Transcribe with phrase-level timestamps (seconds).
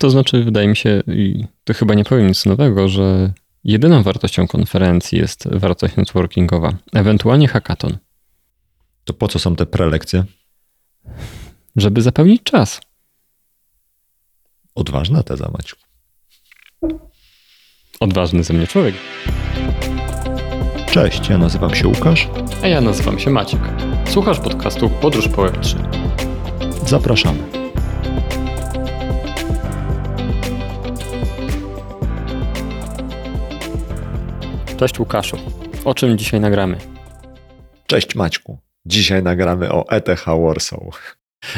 [0.00, 3.32] To znaczy, wydaje mi się, i to chyba nie powiem nic nowego, że
[3.64, 7.98] jedyną wartością konferencji jest wartość networkingowa, ewentualnie hackathon.
[9.04, 10.24] To po co są te prelekcje?
[11.76, 12.80] Żeby zapełnić czas.
[14.74, 15.76] Odważna teza, Maciu.
[18.00, 18.94] Odważny ze mnie człowiek.
[20.92, 22.28] Cześć, ja nazywam się Łukasz.
[22.62, 23.60] A ja nazywam się Maciek.
[24.08, 25.76] Słuchasz podcastu Podróż po Web3.
[26.86, 27.59] Zapraszamy.
[34.80, 35.36] Cześć Łukaszu.
[35.84, 36.76] O czym dzisiaj nagramy?
[37.86, 38.58] Cześć Maćku.
[38.86, 40.80] Dzisiaj nagramy o ETH Warsaw.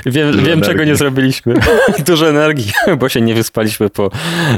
[0.06, 1.54] Wiem, wiem czego nie zrobiliśmy.
[2.06, 4.10] Dużo energii, bo się nie wyspaliśmy po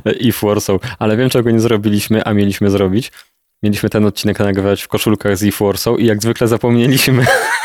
[0.05, 3.13] ETH Warsaw, ale wiem, czego nie zrobiliśmy, a mieliśmy zrobić.
[3.63, 7.25] Mieliśmy ten odcinek nagrywać w koszulkach z ETH Warsaw i jak zwykle zapomnieliśmy.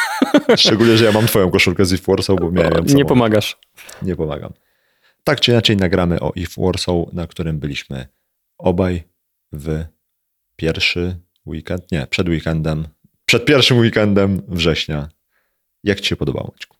[0.57, 3.57] Szczególnie, że ja mam twoją koszulkę z ETH Warsaw, bo miałem ją Nie pomagasz.
[4.01, 4.53] Nie pomagam.
[5.23, 8.07] Tak czy inaczej nagramy o ETH Warsaw, na którym byliśmy
[8.57, 9.03] obaj
[9.51, 9.85] w
[10.59, 12.87] pierwszy weekend, nie, przed weekendem,
[13.25, 15.09] przed pierwszym weekendem września.
[15.83, 16.77] Jak ci się podobało, Maćku?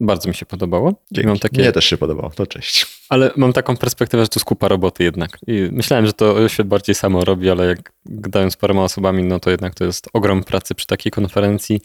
[0.00, 1.02] Bardzo mi się podobało.
[1.12, 1.28] Dzięki.
[1.28, 1.62] Mam takie...
[1.62, 2.86] Mnie też się podobało, to cześć.
[3.08, 5.38] Ale mam taką perspektywę, że to jest kupa roboty jednak.
[5.46, 9.40] I myślałem, że to świat bardziej samo robi, ale jak gadałem z paroma osobami, no
[9.40, 11.80] to jednak to jest ogrom pracy przy takiej konferencji.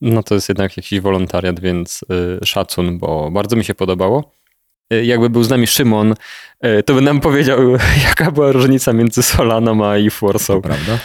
[0.00, 2.04] No to jest jednak jakiś wolontariat, więc
[2.42, 4.32] y, szacun, bo bardzo mi się podobało.
[4.92, 6.14] Y, jakby był z nami Szymon,
[6.64, 7.58] y, to by nam powiedział,
[8.08, 10.62] jaka była różnica między Solaną a i Warsaw.
[10.62, 10.98] Prawda?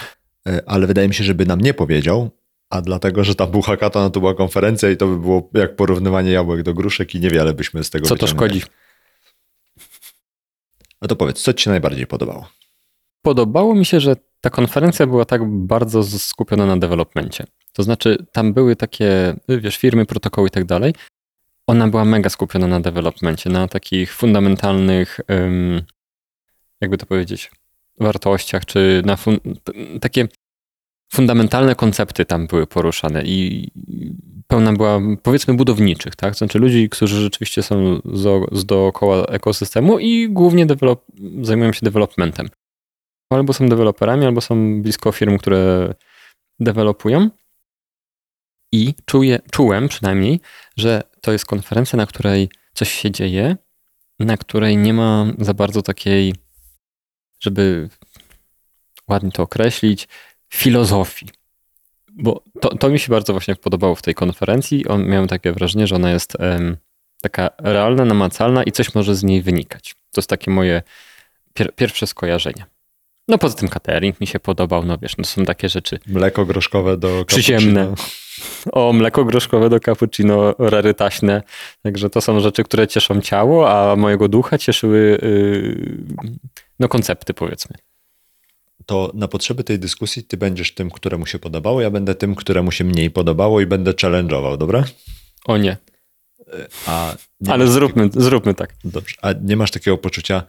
[0.66, 2.30] Ale wydaje mi się, żeby nam nie powiedział,
[2.70, 6.32] a dlatego, że tam był hackathon, to była konferencja i to by było jak porównywanie
[6.32, 8.62] jabłek do gruszek i niewiele byśmy z tego Co to szkodzi?
[11.02, 12.50] No to powiedz, co ci się najbardziej podobało?
[13.22, 17.46] Podobało mi się, że ta konferencja była tak bardzo skupiona na dewelopmencie.
[17.74, 20.94] To znaczy, tam były takie, wiesz, firmy, protokoły i tak dalej.
[21.72, 25.20] Ona była mega skupiona na dewelopmencie, na takich fundamentalnych,
[26.82, 27.52] jakby to powiedzieć,
[28.00, 29.38] wartościach, czy na fun
[30.02, 30.28] takie
[31.14, 33.68] fundamentalne koncepty tam były poruszane i
[34.48, 36.36] pełna była, powiedzmy, budowniczych, tak?
[36.36, 38.00] Znaczy ludzi, którzy rzeczywiście są
[38.52, 40.68] z dookoła ekosystemu i głównie
[41.42, 42.50] zajmują się developmentem.
[43.30, 45.94] Albo są deweloperami, albo są blisko firm, które
[46.60, 47.30] dewelopują.
[48.74, 50.40] I czuję, czułem przynajmniej,
[50.78, 53.58] że to jest konferencja, na której coś się dzieje,
[54.20, 56.36] na której nie ma za bardzo takiej,
[57.40, 57.90] żeby
[59.08, 60.08] ładnie to określić,
[60.54, 61.30] filozofii.
[62.14, 64.88] Bo to, to mi się bardzo właśnie podobało w tej konferencji.
[64.88, 66.38] On, miałem takie wrażenie, że ona jest
[67.22, 69.94] taka realna, namacalna i coś może z niej wynikać.
[69.94, 70.82] To jest takie moje
[71.54, 72.66] pier pierwsze skojarzenie.
[73.28, 76.00] No poza tym catering mi się podobał, no wiesz, no są takie rzeczy.
[76.08, 77.94] Mleko groszkowe do Przyziemne.
[78.72, 81.44] O, mleko groszkowe do cappuccino rarytaśne.
[81.84, 85.98] Także to są rzeczy, które cieszą ciało, a mojego ducha cieszyły yy,
[86.80, 87.78] no koncepty powiedzmy
[88.86, 92.72] to na potrzeby tej dyskusji ty będziesz tym, któremu się podobało, ja będę tym, któremu
[92.72, 94.84] się mniej podobało i będę challenge'ował, dobra?
[95.46, 95.78] O nie.
[96.88, 98.24] A nie Ale zróbmy, takiego...
[98.24, 98.74] zróbmy tak.
[98.84, 99.16] Dobrze.
[99.22, 100.44] A nie masz takiego poczucia,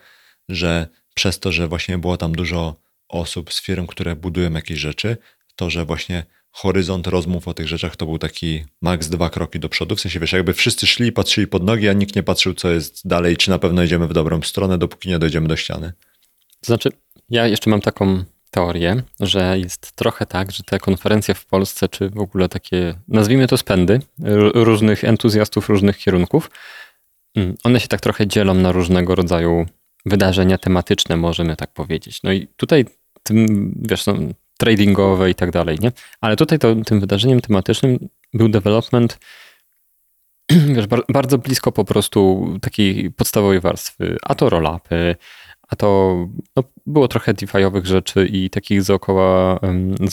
[0.49, 2.77] że przez to, że właśnie było tam dużo
[3.09, 5.17] osób z firm, które budują jakieś rzeczy,
[5.56, 9.69] to, że właśnie horyzont rozmów o tych rzeczach to był taki maks dwa kroki do
[9.69, 9.97] przodu.
[9.97, 13.09] W sensie, wiesz, jakby wszyscy szli patrzyli pod nogi, a nikt nie patrzył, co jest
[13.09, 15.93] dalej, czy na pewno idziemy w dobrą stronę, dopóki nie dojdziemy do ściany.
[16.62, 16.89] Znaczy,
[17.31, 22.11] ja jeszcze mam taką teorię, że jest trochę tak, że te konferencje w Polsce, czy
[22.11, 24.00] w ogóle takie, nazwijmy to spędy,
[24.55, 26.50] różnych entuzjastów różnych kierunków,
[27.37, 29.67] mm, one się tak trochę dzielą na różnego rodzaju
[30.06, 32.22] wydarzenia tematyczne, możemy tak powiedzieć.
[32.22, 32.84] No i tutaj
[33.22, 33.46] tym,
[33.88, 34.14] wiesz, no,
[34.58, 35.92] tradingowe i tak dalej, nie?
[36.20, 39.18] Ale tutaj to, tym wydarzeniem tematycznym był development
[40.74, 45.16] wiesz, bardzo blisko po prostu takiej podstawowej warstwy, a to roll-upy,
[45.68, 46.16] a to
[46.56, 49.60] no, było trochę DeFi'owych rzeczy i takich dookoła,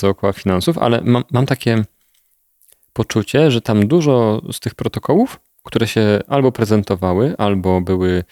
[0.01, 1.83] dookoła finansów, ale mam, mam takie
[2.93, 8.23] poczucie, że tam dużo z tych protokołów, które się albo prezentowały, albo były,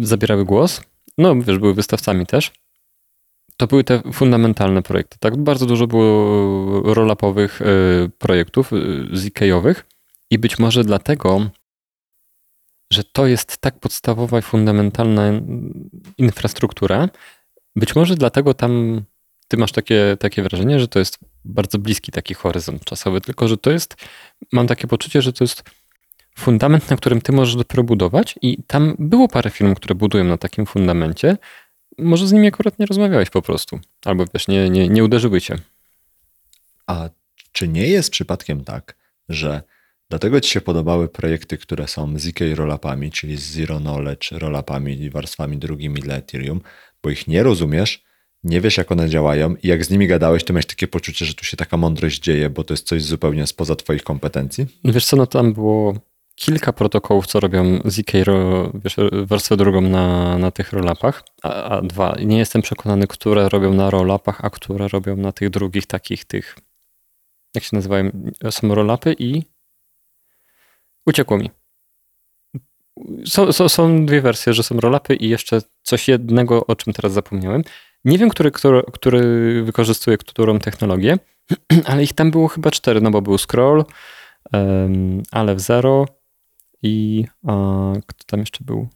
[0.00, 0.80] zabierały głos,
[1.18, 2.52] no wiesz, były wystawcami też,
[3.56, 5.16] to były te fundamentalne projekty.
[5.20, 9.86] Tak, bardzo dużo było roll-upowych y, projektów, y, ZK-owych
[10.30, 11.50] i być może dlatego
[12.92, 15.22] że to jest tak podstawowa i fundamentalna
[16.18, 17.08] infrastruktura.
[17.76, 19.02] Być może dlatego tam
[19.48, 23.56] ty masz takie, takie wrażenie, że to jest bardzo bliski taki horyzont czasowy, tylko że
[23.56, 23.96] to jest,
[24.52, 25.62] mam takie poczucie, że to jest
[26.38, 30.36] fundament, na którym ty możesz dopiero budować i tam było parę firm, które budują na
[30.36, 31.36] takim fundamencie.
[31.98, 35.56] Może z nimi akurat nie rozmawiałeś po prostu, albo wiesz, nie, nie, nie uderzyły cię.
[36.86, 37.08] A
[37.52, 38.96] czy nie jest przypadkiem tak,
[39.28, 39.62] że
[40.10, 45.00] Dlatego ci się podobały projekty, które są z ZK rollupami, czyli z Zero Knowledge rollupami
[45.00, 46.60] i warstwami drugimi dla Ethereum,
[47.02, 48.04] bo ich nie rozumiesz,
[48.44, 51.34] nie wiesz jak one działają i jak z nimi gadałeś, to miałeś takie poczucie, że
[51.34, 54.66] tu się taka mądrość dzieje, bo to jest coś zupełnie spoza twoich kompetencji.
[54.84, 55.94] Wiesz co, no tam było
[56.36, 58.12] kilka protokołów, co robią ZK,
[58.74, 58.96] wiesz,
[59.50, 64.44] drugą na, na tych rollupach, a, a dwa, nie jestem przekonany, które robią na rollupach,
[64.44, 66.56] a które robią na tych drugich takich tych,
[67.54, 68.10] jak się nazywają,
[68.50, 69.42] są rollupy i
[71.06, 71.50] uciekło mi.
[73.26, 77.12] Są, są, są dwie wersje, że są rollupy i jeszcze coś jednego, o czym teraz
[77.12, 77.62] zapomniałem.
[78.04, 81.18] Nie wiem, który, który, który wykorzystuje którą technologię,
[81.90, 83.84] ale ich tam było chyba cztery, no bo był scroll,
[84.52, 86.06] um, ale w zero
[86.86, 88.88] i a, kto tam jeszcze był?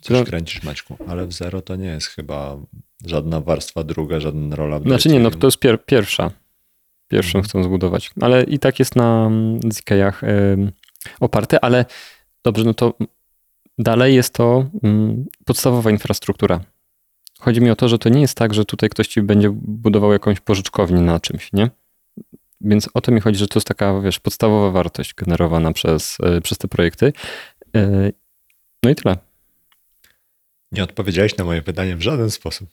[0.00, 2.56] Coś kręcisz, Maćku, ale w zero to nie jest chyba
[3.06, 4.82] żadna warstwa druga, żaden rollup.
[4.82, 6.30] Znaczy nie, no to jest pier pierwsza.
[7.08, 7.44] Pierwszą mhm.
[7.44, 9.30] chcą zbudować, ale i tak jest na
[9.70, 10.72] ZK-ach y,
[11.20, 11.84] oparte, ale
[12.44, 12.94] dobrze, no to
[13.78, 16.60] dalej jest to y, podstawowa infrastruktura.
[17.40, 20.12] Chodzi mi o to, że to nie jest tak, że tutaj ktoś ci będzie budował
[20.12, 21.70] jakąś pożyczkownię na czymś, nie?
[22.60, 26.40] Więc o to mi chodzi, że to jest taka, wiesz, podstawowa wartość generowana przez, e,
[26.40, 27.12] przez te projekty.
[27.76, 28.12] E,
[28.82, 29.16] no i tyle.
[30.72, 32.68] Nie odpowiedziałeś na moje pytanie w żaden sposób.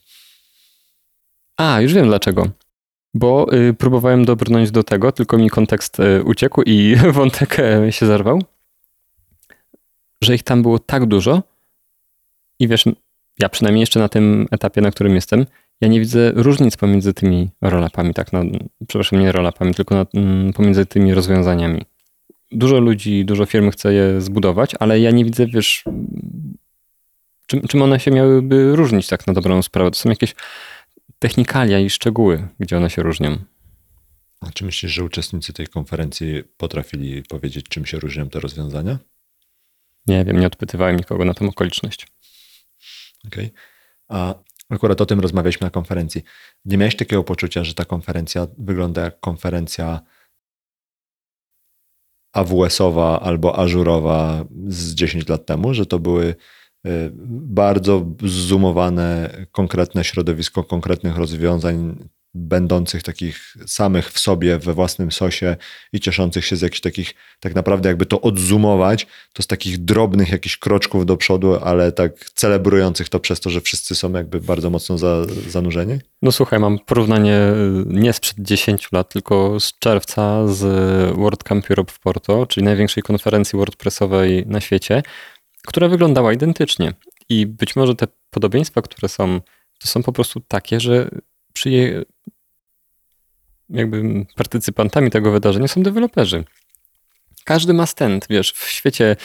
[1.56, 2.50] A, już wiem dlaczego.
[3.14, 7.56] Bo y, próbowałem dobrnąć do tego, tylko mi kontekst y, uciekł i wątek
[7.90, 8.42] się zerwał,
[10.22, 11.42] że ich tam było tak dużo
[12.58, 12.84] i wiesz,
[13.38, 15.46] ja przynajmniej jeszcze na tym etapie, na którym jestem,
[15.84, 18.42] ja nie widzę różnic pomiędzy tymi rolapami, tak, no,
[18.88, 21.84] przepraszam, nie rolapami, tylko na, mm, pomiędzy tymi rozwiązaniami.
[22.52, 25.84] Dużo ludzi, dużo firm chce je zbudować, ale ja nie widzę, wiesz,
[27.46, 29.90] czym, czym one się miałyby różnić tak na dobrą sprawę.
[29.90, 30.34] To są jakieś
[31.18, 33.38] technikalia i szczegóły, gdzie one się różnią.
[34.40, 38.98] A czy myślisz, że uczestnicy tej konferencji potrafili powiedzieć, czym się różnią te rozwiązania?
[40.06, 42.06] Nie wiem, nie odpytywałem nikogo na tę okoliczność.
[43.26, 43.44] Okej.
[43.44, 43.58] Okay.
[44.08, 44.34] A
[44.74, 46.22] Akurat o tym rozmawialiśmy na konferencji.
[46.64, 50.00] Nie miałeś takiego poczucia, że ta konferencja wygląda jak konferencja
[52.34, 56.34] AWS-owa albo ażurowa z 10 lat temu, że to były y,
[57.30, 65.56] bardzo zoomowane, konkretne środowisko konkretnych rozwiązań będących takich samych w sobie, we własnym sosie
[65.92, 70.28] i cieszących się z jakichś takich, tak naprawdę jakby to odzumować, to z takich drobnych
[70.28, 74.70] jakichś kroczków do przodu, ale tak celebrujących to przez to, że wszyscy są jakby bardzo
[74.70, 75.98] mocno za, zanurzeni?
[76.22, 80.62] No słuchaj, mam porównanie y, nie sprzed 10 lat, tylko z czerwca z
[81.16, 85.02] World Camp Europe w Porto, czyli największej konferencji WordPressowej na świecie,
[85.66, 86.92] która wyglądała identycznie.
[87.28, 89.40] I być może te podobieństwa, które są,
[89.80, 91.08] to są po prostu takie, że
[91.52, 92.02] przyje,
[93.70, 96.44] jakby partycypantami tego wydarzenia są deweloperzy.
[97.44, 99.16] Każdy ma stand, wiesz, w świecie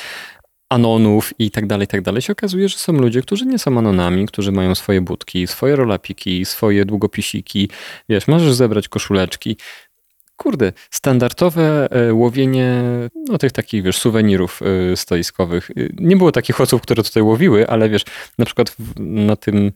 [0.70, 3.78] anonów i tak dalej, i tak dalej, się okazuje, że są ludzie, którzy nie są
[3.78, 7.70] anonami, którzy mają swoje budki, swoje rolapiki, swoje długopisiki,
[8.10, 9.58] wiesz, możesz zebrać koszuleczki.
[10.36, 12.84] Kurde, standardowe e, łowienie
[13.28, 15.72] no, tych takich, wiesz, suwenirów e, stoiskowych.
[15.98, 18.04] Nie było takich osób, które tutaj łowiły, ale wiesz,
[18.38, 19.72] na przykład na tym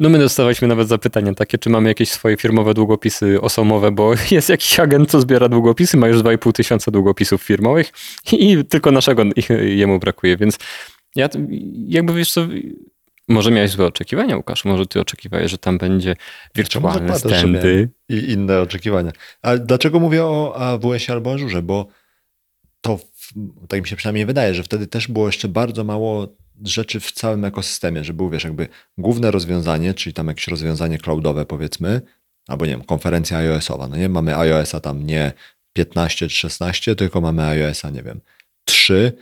[0.00, 4.48] no my dostawaliśmy nawet zapytania takie, czy mamy jakieś swoje firmowe długopisy osomowe, bo jest
[4.48, 7.92] jakiś agent, co zbiera długopisy, ma już 2,5 tysiąca długopisów firmowych
[8.32, 9.22] i tylko naszego
[9.82, 10.58] jemu brakuje, więc
[11.16, 11.28] ja
[11.88, 12.46] jakby wiesz co,
[13.28, 16.16] może miałeś złe oczekiwania, Łukasz, może ty oczekiwałeś, że tam będzie
[16.54, 17.88] wirtualne stędy.
[18.08, 19.12] I inne oczekiwania.
[19.42, 21.62] Ale dlaczego mówię o AWS albo Ażurze?
[21.62, 21.86] Bo
[22.80, 22.98] to,
[23.68, 26.28] tak mi się przynajmniej wydaje, że wtedy też było jeszcze bardzo mało
[26.64, 31.46] rzeczy w całym ekosystemie, że był, wiesz, jakby główne rozwiązanie, czyli tam jakieś rozwiązanie cloudowe
[31.46, 32.00] powiedzmy,
[32.48, 35.32] albo nie wiem, konferencja iOS-owa, no nie, mamy iOS-a tam nie
[35.72, 38.20] 15 czy 16, tylko mamy iOS-a, nie wiem,
[38.64, 39.12] 3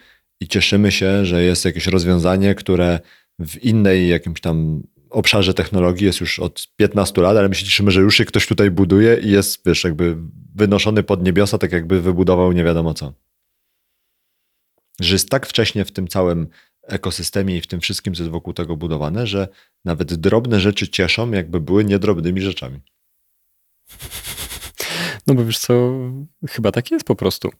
[0.41, 3.01] i cieszymy się, że jest jakieś rozwiązanie, które
[3.39, 7.91] w innej jakimś tam obszarze technologii jest już od 15 lat, ale my się cieszymy,
[7.91, 10.17] że już się ktoś tutaj buduje i jest, wiesz, jakby
[10.55, 13.13] wynoszony pod niebiosa, tak jakby wybudował nie wiadomo co.
[15.01, 16.49] Że jest tak wcześnie w tym całym
[16.89, 19.49] ekosystemie i w tym wszystkim, co jest wokół tego budowane, że
[19.85, 22.81] nawet drobne rzeczy cieszą, jakby były niedrobnymi rzeczami.
[25.27, 25.91] No bo wiesz co,
[26.49, 27.51] chyba tak jest po prostu.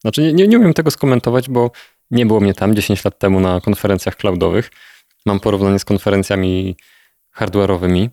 [0.00, 1.70] Znaczy nie, nie, nie umiem tego skomentować, bo
[2.10, 4.70] nie było mnie tam 10 lat temu na konferencjach cloudowych.
[5.26, 6.76] Mam porównanie z konferencjami
[7.36, 8.08] hardware'owymi,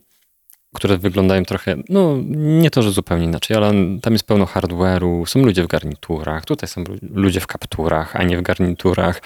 [0.75, 5.39] które wyglądają trochę, no nie to, że zupełnie inaczej, ale tam jest pełno hardware'u, są
[5.39, 9.21] ludzie w garniturach, tutaj są ludzie w kapturach, a nie w garniturach.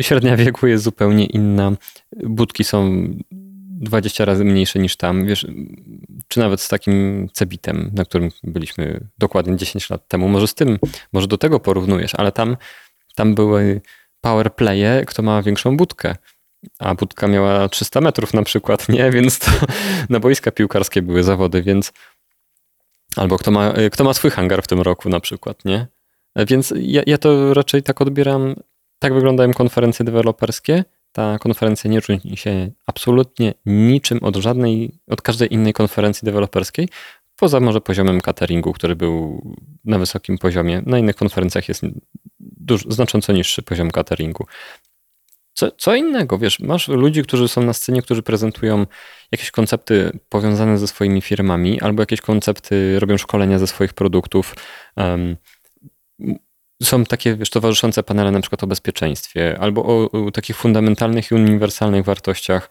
[0.00, 1.72] Średnia wieku jest zupełnie inna,
[2.22, 3.06] budki są
[3.80, 5.46] 20 razy mniejsze niż tam, wiesz,
[6.28, 10.28] czy nawet z takim Cebitem, na którym byliśmy dokładnie 10 lat temu.
[10.28, 10.78] Może z tym,
[11.12, 12.56] może do tego porównujesz, ale tam,
[13.14, 13.80] tam były
[14.20, 16.16] powerplaye, kto ma większą budkę.
[16.78, 19.10] A budka miała 300 metrów na przykład, nie?
[19.10, 19.50] Więc to
[20.08, 21.92] na boiska piłkarskie były zawody, więc
[23.16, 25.86] albo kto ma, kto ma swój hangar w tym roku na przykład, nie?
[26.36, 28.54] Więc ja, ja to raczej tak odbieram,
[29.00, 30.84] tak wyglądają konferencje deweloperskie.
[31.12, 36.88] Ta konferencja nie różni się absolutnie niczym od żadnej, od każdej innej konferencji deweloperskiej,
[37.36, 39.42] poza może poziomem cateringu, który był
[39.84, 40.82] na wysokim poziomie.
[40.86, 41.82] Na innych konferencjach jest
[42.88, 44.46] znacząco niższy poziom cateringu.
[45.52, 48.86] Co, co innego, wiesz, masz ludzi, którzy są na scenie, którzy prezentują
[49.32, 54.54] jakieś koncepty powiązane ze swoimi firmami, albo jakieś koncepty, robią szkolenia ze swoich produktów.
[54.96, 55.36] Um,
[56.82, 61.34] są takie, wiesz, towarzyszące panele na przykład o bezpieczeństwie, albo o, o takich fundamentalnych i
[61.34, 62.70] uniwersalnych wartościach,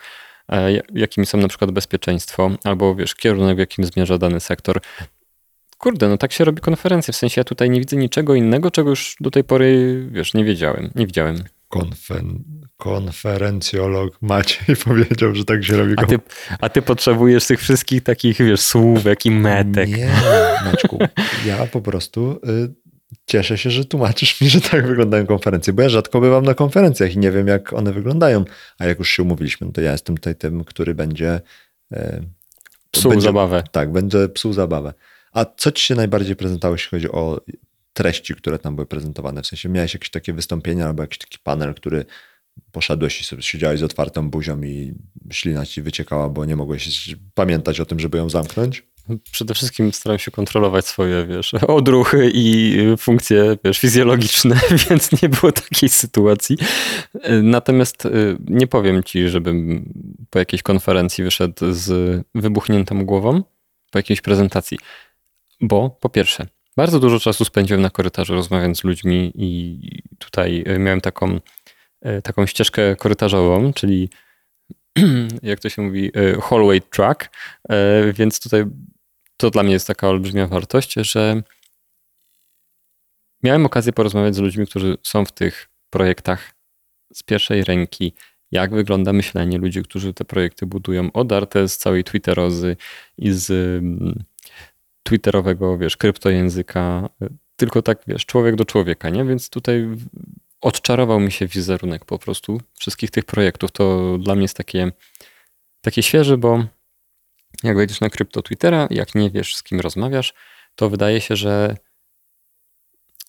[0.50, 4.82] e, jakimi są na przykład bezpieczeństwo, albo wiesz, kierunek, w jakim zmierza dany sektor.
[5.78, 7.14] Kurde, no tak się robi konferencje.
[7.14, 10.44] W sensie ja tutaj nie widzę niczego innego, czego już do tej pory, wiesz, nie
[10.44, 11.44] wiedziałem, nie widziałem.
[11.70, 12.44] Konfen
[12.80, 15.94] konferencjolog Maciej powiedział, że tak się robi.
[15.98, 16.20] A ty,
[16.62, 19.90] a ty potrzebujesz tych wszystkich takich, wiesz, słówek i metek.
[19.90, 20.12] Nie,
[20.66, 21.00] Maćku,
[21.46, 22.74] ja po prostu y,
[23.26, 27.16] cieszę się, że tłumaczysz mi, że tak wyglądają konferencje, bo ja rzadko bywam na konferencjach
[27.16, 28.46] i nie wiem, jak one wyglądają.
[28.78, 31.42] A jak już się umówiliśmy, to ja jestem tutaj tym, który będzie...
[31.94, 32.24] Y,
[32.92, 33.64] psuł będzie, zabawę.
[33.72, 34.94] Tak, będzie psuł zabawę.
[35.32, 37.42] A co ci się najbardziej prezentowało, jeśli chodzi o
[37.94, 39.42] treści, które tam były prezentowane?
[39.42, 42.06] W sensie miałeś jakieś takie wystąpienia albo jakiś taki panel, który
[42.72, 44.94] poszedłeś i sobie siedziałeś z otwartą buzią i
[45.32, 48.84] ślina ci wyciekała, bo nie mogłeś pamiętać o tym, żeby ją zamknąć?
[49.32, 55.52] Przede wszystkim staram się kontrolować swoje, wiesz, odruchy i funkcje, wiesz, fizjologiczne, więc nie było
[55.52, 56.58] takiej sytuacji.
[57.44, 59.86] Natomiast y, nie powiem ci, żebym
[60.30, 63.44] po jakiejś konferencji wyszedł z wybuchniętą głową,
[63.92, 64.78] po jakiejś prezentacji.
[65.62, 66.48] Bo po pierwsze,
[66.78, 69.80] bardzo dużo czasu spędziłem na korytarzu rozmawiając z ludźmi i
[70.18, 71.40] tutaj y, miałem taką
[72.24, 74.10] taką ścieżkę korytarzową, czyli
[75.44, 76.12] jak to się mówi,
[76.42, 77.30] hallway track,
[78.14, 78.66] więc tutaj
[79.40, 81.44] to dla mnie jest taka olbrzymia wartość, że
[83.44, 86.56] miałem okazję porozmawiać z ludźmi, którzy są w tych projektach
[87.14, 88.14] z pierwszej ręki,
[88.52, 92.76] jak wygląda myślenie ludzi, którzy te projekty budują, odarte z całej Twitterozy
[93.18, 94.24] i z mm,
[95.04, 97.10] twitterowego, wiesz, kryptojęzyka,
[97.56, 99.26] tylko tak, wiesz, człowiek do człowieka, nie?
[99.26, 99.88] Więc tutaj
[100.62, 103.72] odczarował mi się wizerunek po prostu wszystkich tych projektów.
[103.72, 104.92] To dla mnie jest takie,
[105.82, 106.64] takie świeże, bo
[107.64, 110.34] jak wejdziesz na krypto Twittera, jak nie wiesz z kim rozmawiasz,
[110.76, 111.76] to wydaje się, że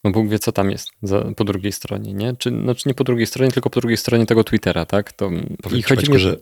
[0.05, 2.37] no Bóg wie, co tam jest za, po drugiej stronie, nie?
[2.37, 5.13] Czy, znaczy nie po drugiej stronie, tylko po drugiej stronie tego Twittera, tak?
[5.13, 5.31] To,
[5.75, 6.19] i chodzi mi...
[6.19, 6.37] że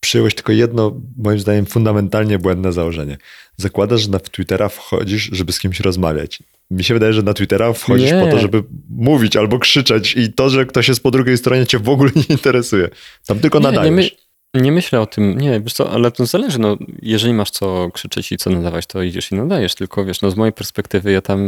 [0.00, 3.18] przyjąłeś tylko jedno, moim zdaniem, fundamentalnie błędne założenie.
[3.56, 6.42] Zakładasz, że na Twittera wchodzisz, żeby z kimś rozmawiać.
[6.70, 8.20] Mi się wydaje, że na Twittera wchodzisz nie.
[8.20, 11.78] po to, żeby mówić albo krzyczeć i to, że ktoś jest po drugiej stronie cię
[11.78, 12.88] w ogóle nie interesuje.
[13.26, 13.90] Tam tylko nie, nadajesz.
[13.90, 14.23] Nie, my,
[14.54, 18.32] nie myślę o tym, nie, wiesz co, ale to zależy, no, jeżeli masz co krzyczeć
[18.32, 21.40] i co nadawać, to idziesz i nadajesz, tylko wiesz, no z mojej perspektywy ja tam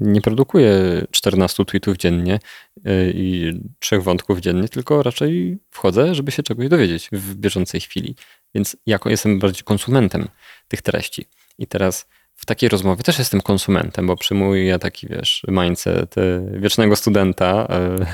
[0.00, 0.72] nie produkuję
[1.10, 2.38] 14 tweetów dziennie
[2.86, 8.16] y, i trzech wątków dziennie, tylko raczej wchodzę, żeby się czegoś dowiedzieć w bieżącej chwili,
[8.54, 10.28] więc jako jestem bardziej konsumentem
[10.68, 11.26] tych treści.
[11.58, 16.96] I teraz w takiej rozmowie też jestem konsumentem, bo przyjmuję taki, wiesz, mindset y, wiecznego
[16.96, 17.68] studenta,
[18.00, 18.06] y,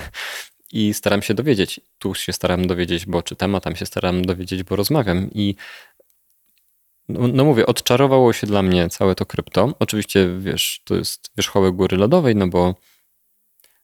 [0.73, 1.81] i staram się dowiedzieć.
[1.99, 5.31] Tu się staram dowiedzieć, bo czytam, a tam się staram dowiedzieć, bo rozmawiam.
[5.33, 5.55] I
[7.09, 9.75] no, no, mówię, odczarowało się dla mnie całe to krypto.
[9.79, 12.75] Oczywiście, wiesz, to jest wierzchołek góry lodowej, no bo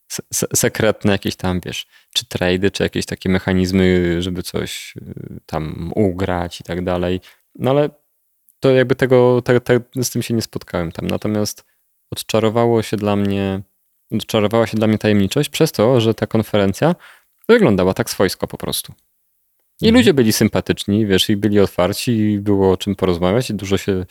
[0.09, 5.93] se sekretne jakieś tam, wiesz, czy trady, czy jakieś takie mechanizmy, żeby coś y, tam
[5.95, 7.21] ugrać i tak dalej.
[7.55, 7.91] No ale
[8.61, 11.07] to jakby tego, te, te, z tym się nie spotkałem tam.
[11.07, 11.65] Natomiast
[12.11, 13.63] odczarowało się dla mnie
[14.27, 16.95] czarowała się dla mnie tajemniczość przez to, że ta konferencja
[17.49, 18.93] wyglądała tak swojsko po prostu.
[19.81, 19.95] I mhm.
[19.95, 24.07] ludzie byli sympatyczni, wiesz, i byli otwarci, i było o czym porozmawiać, i dużo się,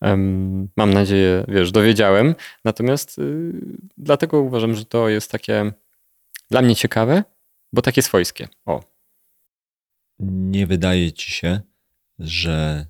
[0.00, 2.34] um, mam nadzieję, wiesz, dowiedziałem.
[2.64, 3.52] Natomiast y,
[3.98, 5.72] dlatego uważam, że to jest takie
[6.50, 7.24] dla mnie ciekawe,
[7.72, 8.48] bo takie swojskie.
[8.66, 8.80] O.
[10.20, 11.60] Nie wydaje ci się,
[12.18, 12.86] że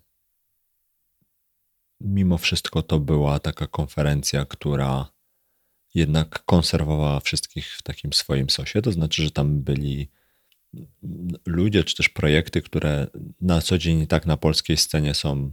[2.00, 5.06] mimo wszystko to była taka konferencja, która
[5.98, 8.82] jednak konserwowała wszystkich w takim swoim sosie.
[8.82, 10.08] To znaczy, że tam byli
[11.46, 13.06] ludzie, czy też projekty, które
[13.40, 15.52] na co dzień tak na polskiej scenie są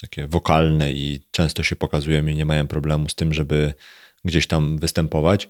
[0.00, 3.74] takie wokalne i często się pokazują i nie mają problemu z tym, żeby
[4.24, 5.48] gdzieś tam występować.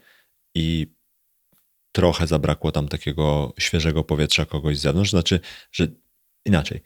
[0.54, 0.86] I
[1.92, 5.10] trochę zabrakło tam takiego świeżego powietrza kogoś z zewnątrz.
[5.10, 5.40] Znaczy,
[5.72, 5.88] że
[6.44, 6.82] inaczej.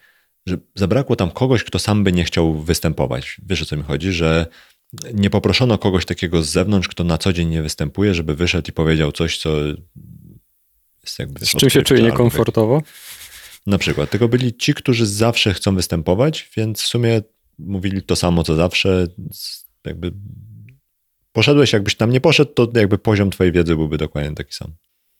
[0.47, 3.41] że zabrakło tam kogoś, kto sam by nie chciał występować.
[3.47, 4.47] Wiesz o co mi chodzi, że
[5.15, 8.73] nie poproszono kogoś takiego z zewnątrz, kto na co dzień nie występuje, żeby wyszedł i
[8.73, 9.51] powiedział coś, co
[11.03, 11.47] jest jakby.
[11.47, 12.83] Z czym się czuje albo niekomfortowo?
[13.67, 14.11] na przykład.
[14.11, 17.23] Tylko byli ci, którzy zawsze chcą występować, więc w sumie
[17.59, 19.07] mówili to samo, co zawsze.
[19.87, 20.13] Jakby
[21.33, 24.73] poszedłeś, jakbyś tam nie poszedł, to jakby poziom twojej wiedzy byłby dokładnie taki sam.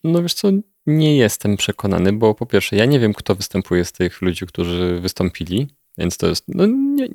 [0.05, 0.51] No wiesz co,
[0.87, 5.01] nie jestem przekonany, bo po pierwsze, ja nie wiem, kto występuje z tych ludzi, którzy
[5.01, 7.09] wystąpili, więc to jest, no nie,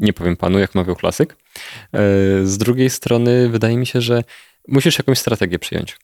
[0.00, 1.36] nie powiem panu, jak mawiał klasyk.
[1.92, 1.98] E,
[2.44, 4.24] Z drugiej strony, wydaje mi się, że
[4.68, 5.96] musisz jakąś strategię przyjąć.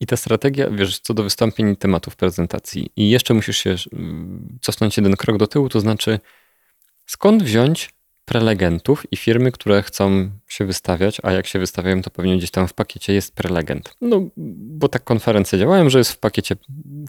[0.00, 2.90] I ta strategia, wiesz, co do wystąpień i tematów prezentacji.
[2.96, 6.18] I jeszcze musisz się mm, cofnąć jeden krok do tyłu, to znaczy
[7.06, 7.90] skąd wziąć
[8.24, 12.68] prelegentów i firmy, które chcą się wystawiać, a jak się wystawiają, to pewnie gdzieś tam
[12.68, 13.94] w pakiecie jest prelegent.
[14.00, 14.20] No,
[14.56, 16.56] bo tak konferencje działają, że jest w pakiecie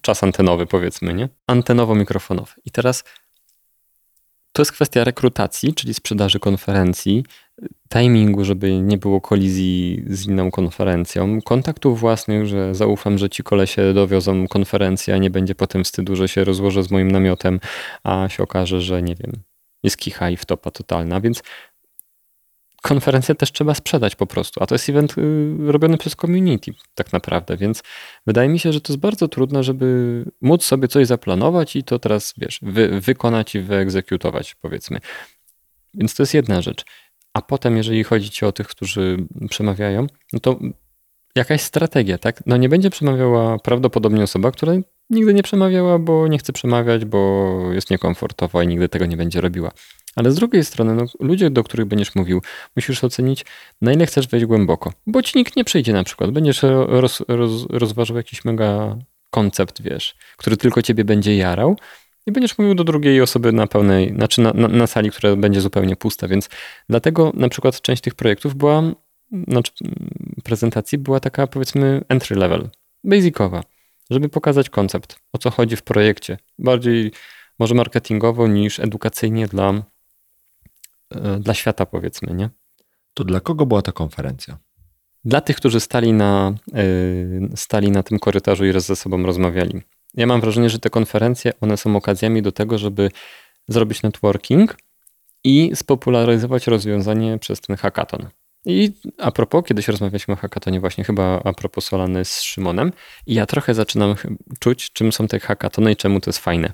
[0.01, 1.29] czas antenowy, powiedzmy, nie?
[1.47, 2.53] Antenowo-mikrofonowy.
[2.65, 3.03] I teraz
[4.51, 7.23] to jest kwestia rekrutacji, czyli sprzedaży konferencji,
[7.89, 13.93] timingu, żeby nie było kolizji z inną konferencją, kontaktów własnych, że zaufam, że ci kolesie
[13.93, 17.59] dowiozą konferencję, a nie będzie potem wstydu, że się rozłożę z moim namiotem,
[18.03, 19.31] a się okaże, że nie wiem,
[19.83, 21.43] jest kicha i wtopa totalna, więc
[22.81, 25.21] konferencję też trzeba sprzedać po prostu, a to jest event y,
[25.71, 27.83] robiony przez community tak naprawdę, więc
[28.27, 31.99] wydaje mi się, że to jest bardzo trudne, żeby móc sobie coś zaplanować i to
[31.99, 34.99] teraz, wiesz, wy, wykonać i wyegzekutować, powiedzmy.
[35.93, 36.85] Więc to jest jedna rzecz.
[37.33, 39.17] A potem, jeżeli chodzi ci o tych, którzy
[39.49, 40.59] przemawiają, no to
[41.35, 42.43] jakaś strategia, tak?
[42.45, 44.73] No nie będzie przemawiała prawdopodobnie osoba, która
[45.09, 49.41] nigdy nie przemawiała, bo nie chce przemawiać, bo jest niekomfortowa i nigdy tego nie będzie
[49.41, 49.71] robiła.
[50.15, 52.41] Ale z drugiej strony, no, ludzie, do których będziesz mówił,
[52.75, 53.45] musisz ocenić,
[53.81, 54.93] na ile chcesz wejść głęboko.
[55.07, 56.31] Bo ci nikt nie przyjdzie na przykład.
[56.31, 58.97] Będziesz roz, roz, rozważał jakiś mega
[59.29, 61.75] koncept, wiesz, który tylko ciebie będzie jarał
[62.25, 65.61] i będziesz mówił do drugiej osoby na pełnej, znaczy na, na, na sali, która będzie
[65.61, 66.49] zupełnie pusta, więc
[66.89, 68.83] dlatego na przykład część tych projektów była,
[69.47, 69.71] znaczy
[70.43, 72.69] prezentacji była taka powiedzmy entry level,
[73.03, 73.63] basicowa,
[74.09, 76.37] żeby pokazać koncept, o co chodzi w projekcie.
[76.59, 77.11] Bardziej
[77.59, 79.83] może marketingowo niż edukacyjnie dla,
[81.39, 82.49] dla świata powiedzmy, nie?
[83.13, 84.57] To dla kogo była ta konferencja?
[85.25, 89.81] Dla tych, którzy stali na, yy, stali na tym korytarzu i raz ze sobą rozmawiali.
[90.13, 93.11] Ja mam wrażenie, że te konferencje, one są okazjami do tego, żeby
[93.67, 94.77] zrobić networking
[95.43, 98.27] i spopularyzować rozwiązanie przez ten hackathon.
[98.65, 102.91] I a propos, kiedyś rozmawialiśmy o hackathonie właśnie chyba a propos Solany z Szymonem
[103.27, 104.15] i ja trochę zaczynam
[104.59, 106.73] czuć, czym są te hackathony i czemu to jest fajne.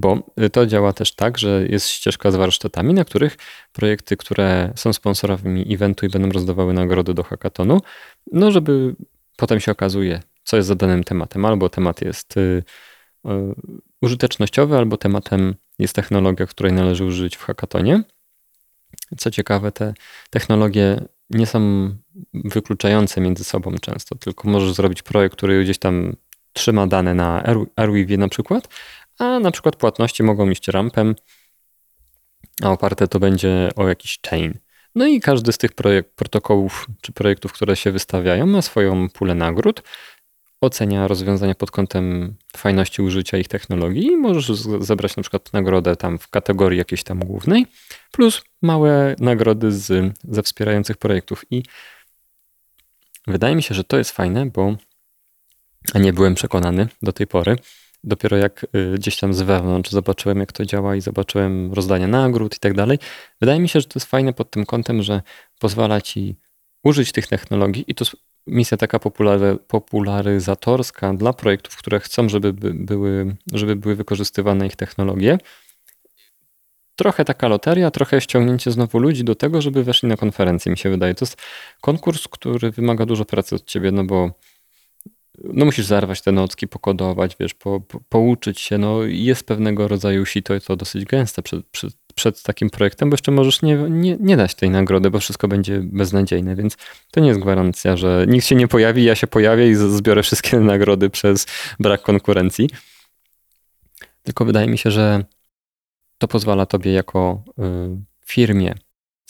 [0.00, 0.18] Bo
[0.52, 3.36] to działa też tak, że jest ścieżka z warsztatami, na których
[3.72, 7.80] projekty, które są sponsorami eventu i będą rozdawały nagrody do hackathonu,
[8.32, 8.96] no żeby
[9.36, 11.44] potem się okazuje, co jest za danym tematem.
[11.44, 13.30] Albo temat jest y, y,
[14.02, 18.02] użytecznościowy, albo tematem jest technologia, której należy użyć w hackathonie.
[19.18, 19.94] Co ciekawe, te
[20.30, 21.90] technologie nie są
[22.34, 26.16] wykluczające między sobą często, tylko możesz zrobić projekt, który gdzieś tam
[26.52, 27.42] trzyma dane na
[27.76, 28.68] Airweave na przykład,
[29.18, 31.14] a na przykład płatności mogą iść rampem,
[32.62, 34.58] a oparte to będzie o jakiś chain.
[34.94, 39.34] No i każdy z tych projekt, protokołów czy projektów, które się wystawiają, ma swoją pulę
[39.34, 39.82] nagród,
[40.60, 46.18] ocenia rozwiązania pod kątem fajności użycia ich technologii i możesz zebrać na przykład nagrodę tam
[46.18, 47.66] w kategorii jakiejś tam głównej,
[48.12, 51.44] plus małe nagrody z, ze wspierających projektów.
[51.50, 51.62] I
[53.26, 54.76] wydaje mi się, że to jest fajne, bo
[55.94, 57.56] nie byłem przekonany do tej pory.
[58.04, 62.58] Dopiero jak gdzieś tam z wewnątrz zobaczyłem, jak to działa i zobaczyłem rozdanie nagród i
[62.58, 62.98] tak dalej.
[63.40, 65.22] Wydaje mi się, że to jest fajne pod tym kątem, że
[65.58, 66.36] pozwala ci
[66.84, 68.04] użyć tych technologii i to
[68.46, 75.38] misja taka populary, popularyzatorska dla projektów, które chcą, żeby były, żeby były wykorzystywane ich technologie.
[76.96, 80.90] Trochę taka loteria, trochę ściągnięcie znowu ludzi do tego, żeby weszli na konferencję, mi się
[80.90, 81.14] wydaje.
[81.14, 81.36] To jest
[81.80, 84.30] konkurs, który wymaga dużo pracy od ciebie, no bo
[85.44, 90.26] no musisz zarwać te nocki, pokodować, wiesz, po, po, pouczyć się, no jest pewnego rodzaju
[90.26, 94.16] sito i to dosyć gęste przed, przed, przed takim projektem, bo jeszcze możesz nie, nie,
[94.20, 96.76] nie dać tej nagrody, bo wszystko będzie beznadziejne, więc
[97.10, 100.60] to nie jest gwarancja, że nikt się nie pojawi, ja się pojawię i zbiorę wszystkie
[100.72, 101.46] nagrody przez
[101.80, 102.70] brak konkurencji.
[104.22, 105.24] Tylko wydaje mi się, że
[106.18, 107.62] to pozwala tobie jako y,
[108.26, 108.74] firmie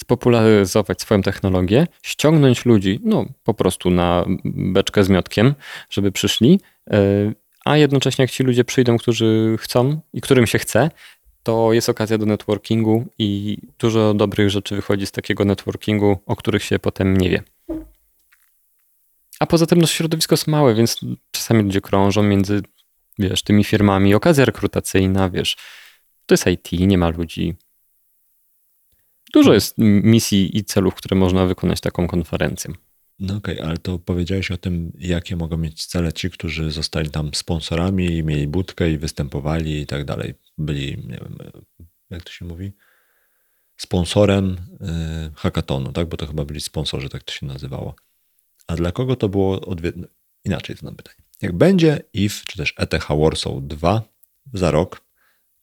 [0.00, 5.54] spopularyzować swoją technologię, ściągnąć ludzi, no po prostu na beczkę z miotkiem,
[5.90, 6.60] żeby przyszli,
[7.64, 10.90] a jednocześnie jak ci ludzie przyjdą, którzy chcą i którym się chce,
[11.42, 16.62] to jest okazja do networkingu i dużo dobrych rzeczy wychodzi z takiego networkingu, o których
[16.62, 17.42] się potem nie wie.
[19.40, 22.62] A poza tym no, środowisko jest małe, więc czasami ludzie krążą między,
[23.18, 24.14] wiesz, tymi firmami.
[24.14, 25.56] Okazja rekrutacyjna, wiesz,
[26.26, 27.54] To jest IT, nie ma ludzi.
[29.32, 32.72] Dużo jest misji i celów, które można wykonać taką konferencją.
[33.18, 37.10] No okej, okay, ale to powiedziałeś o tym, jakie mogą mieć cele ci, którzy zostali
[37.10, 40.34] tam sponsorami, mieli budkę i występowali i tak dalej.
[40.58, 41.38] Byli, nie wiem,
[42.10, 42.72] jak to się mówi?
[43.76, 44.88] Sponsorem yy,
[45.34, 46.08] hackathonu, tak?
[46.08, 47.94] Bo to chyba byli sponsorzy, tak to się nazywało.
[48.66, 50.06] A dla kogo to było odwiedzone?
[50.44, 51.18] Inaczej to pytanie.
[51.42, 54.02] Jak będzie IF, czy też ETH Warsaw 2
[54.52, 55.00] za rok,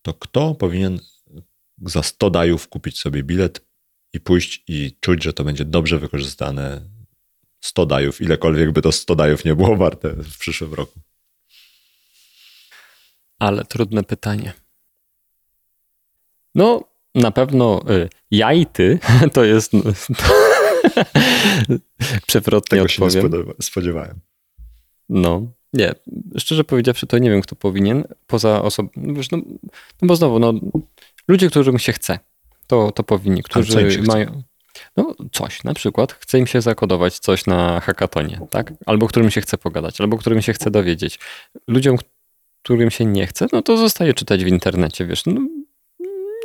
[0.02, 1.00] to kto powinien
[1.82, 3.66] za 100 dajów kupić sobie bilet
[4.14, 6.82] i pójść i czuć, że to będzie dobrze wykorzystane
[7.62, 11.00] 100 dajów, ilekolwiek by to 100 dajów nie było warte w przyszłym roku.
[13.40, 14.54] Ale trudne pytanie.
[16.56, 16.84] No,
[17.16, 19.00] na pewno y, ja i ty
[19.34, 19.72] to jest.
[19.72, 19.78] To,
[22.28, 23.32] przewrotnie Tego odpowiem.
[23.32, 24.20] się nie spodziewałem.
[25.10, 25.94] No, nie.
[26.38, 28.04] Szczerze powiedziawszy, to nie wiem, kto powinien.
[28.28, 28.90] Poza osobą.
[28.96, 29.38] No, no,
[30.02, 30.54] bo znowu, no,
[31.28, 32.20] ludzie, którym się chce,
[32.68, 34.44] to, to powinni, którzy mają.
[34.98, 38.74] No coś, na przykład chce im się zakodować coś na hackatonie, tak?
[38.86, 41.20] Albo którym się chce pogadać, albo którym się chce dowiedzieć.
[41.68, 41.98] Ludziom,
[42.64, 45.42] którym się nie chce, no to zostaje czytać w internecie, wiesz, no,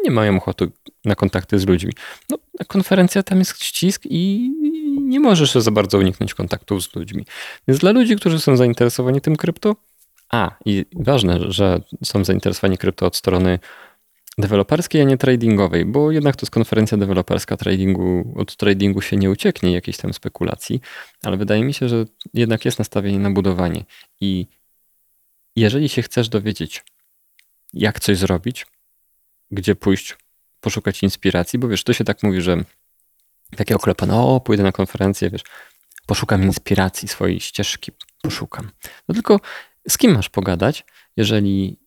[0.04, 0.70] nie mają ochoty
[1.04, 1.92] na kontakty z ludźmi.
[2.30, 4.50] No, konferencja tam jest ścisk i
[5.00, 7.26] nie możesz za bardzo uniknąć kontaktów z ludźmi.
[7.68, 9.76] Więc dla ludzi, którzy są zainteresowani tym krypto,
[10.30, 13.58] a i ważne, że są zainteresowani krypto od strony
[14.40, 19.30] deweloperskiej, a nie tradingowej, bo jednak to jest konferencja deweloperska, tradingu, od tradingu się nie
[19.30, 20.80] ucieknie jakiejś tam spekulacji,
[21.22, 23.84] ale wydaje mi się, że jednak jest nastawienie na budowanie
[24.20, 24.46] i
[25.56, 26.84] jeżeli się chcesz dowiedzieć,
[27.72, 28.66] jak coś zrobić,
[29.50, 30.16] gdzie pójść,
[30.60, 32.64] poszukać inspiracji, bo wiesz, to się tak mówi, że
[33.56, 35.42] takie oklepane, o, pójdę na konferencję, wiesz,
[36.06, 38.70] poszukam inspiracji swojej ścieżki, poszukam.
[39.08, 39.40] No tylko
[39.88, 40.84] z kim masz pogadać,
[41.16, 41.79] jeżeli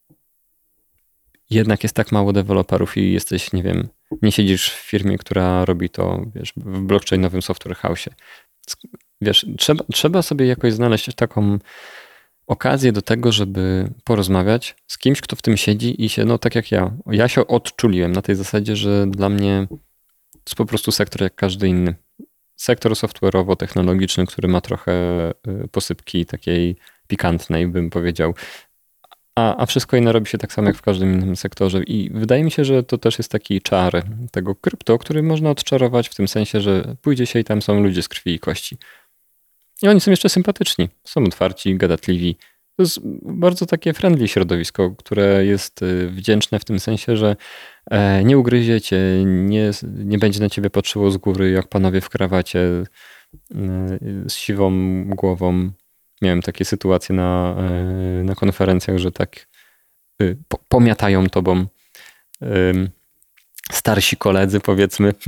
[1.50, 3.88] jednak jest tak mało deweloperów i jesteś, nie wiem,
[4.22, 8.10] nie siedzisz w firmie, która robi to, wiesz, w blockchainowym software house.
[9.22, 11.60] Wiesz, trzeba, trzeba sobie jakoś znaleźć taką
[12.48, 16.56] okazję do tego, żeby porozmawiać z kimś, kto w tym siedzi i się, no tak
[16.56, 19.68] jak ja, ja się odczuliłem na tej zasadzie, że dla mnie
[20.32, 21.96] to jest po prostu sektor jak każdy inny.
[22.56, 24.94] Sektor software'owo-technologiczny, który ma trochę
[25.48, 26.76] y, posypki takiej
[27.08, 28.34] pikantnej, bym powiedział.
[29.36, 31.84] A, a wszystko inne robi się tak samo jak w każdym innym sektorze.
[31.84, 36.10] I wydaje mi się, że to też jest taki czar tego krypto, który można odczarować
[36.10, 38.78] w tym sensie, że pójdzie się i tam są ludzie z krwi i kości.
[39.82, 42.38] I oni są jeszcze sympatyczni, są otwarci, gadatliwi.
[42.76, 47.36] To jest bardzo takie friendly środowisko, które jest y, wdzięczne w tym sensie, że
[47.92, 52.10] e, nie ugryzie cię, nie, nie będzie na ciebie patrzyło z góry jak panowie w
[52.10, 52.86] krawacie y,
[54.30, 54.72] z siwą
[55.06, 55.72] głową.
[56.24, 59.48] Miałem takie sytuacje na, e, na konferencjach, że tak
[60.22, 60.38] y,
[60.70, 61.66] pomiatają tobą
[63.72, 65.14] starsi koledzy, powiedzmy.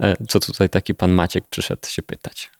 [0.00, 2.50] E, co tutaj taki pan Maciek przyszedł się pytać.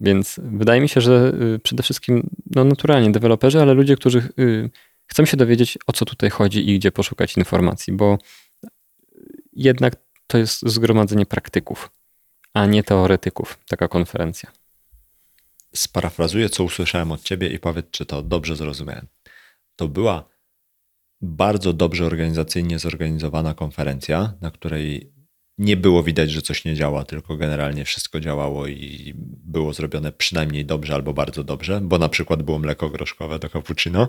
[0.00, 4.70] Więc wydaje mi się, że y, przede wszystkim no naturalnie deweloperzy, ale ludzie, którzy y,
[5.06, 8.18] chcą się dowiedzieć, o co tutaj chodzi i gdzie poszukać informacji, bo
[9.52, 11.90] jednak to jest zgromadzenie praktyków,
[12.54, 14.50] a nie teoretyków, taka konferencja.
[15.74, 19.06] Sparafrazuję, co usłyszałem od ciebie i powiedz, czy to dobrze zrozumiałem.
[19.76, 20.28] To była
[21.20, 25.12] bardzo dobrze organizacyjnie zorganizowana konferencja, na której
[25.58, 29.12] nie było widać, że coś nie działa, tylko generalnie wszystko działało i
[29.44, 34.08] było zrobione przynajmniej dobrze albo bardzo dobrze, bo na przykład było mleko groszkowe do cappuccino.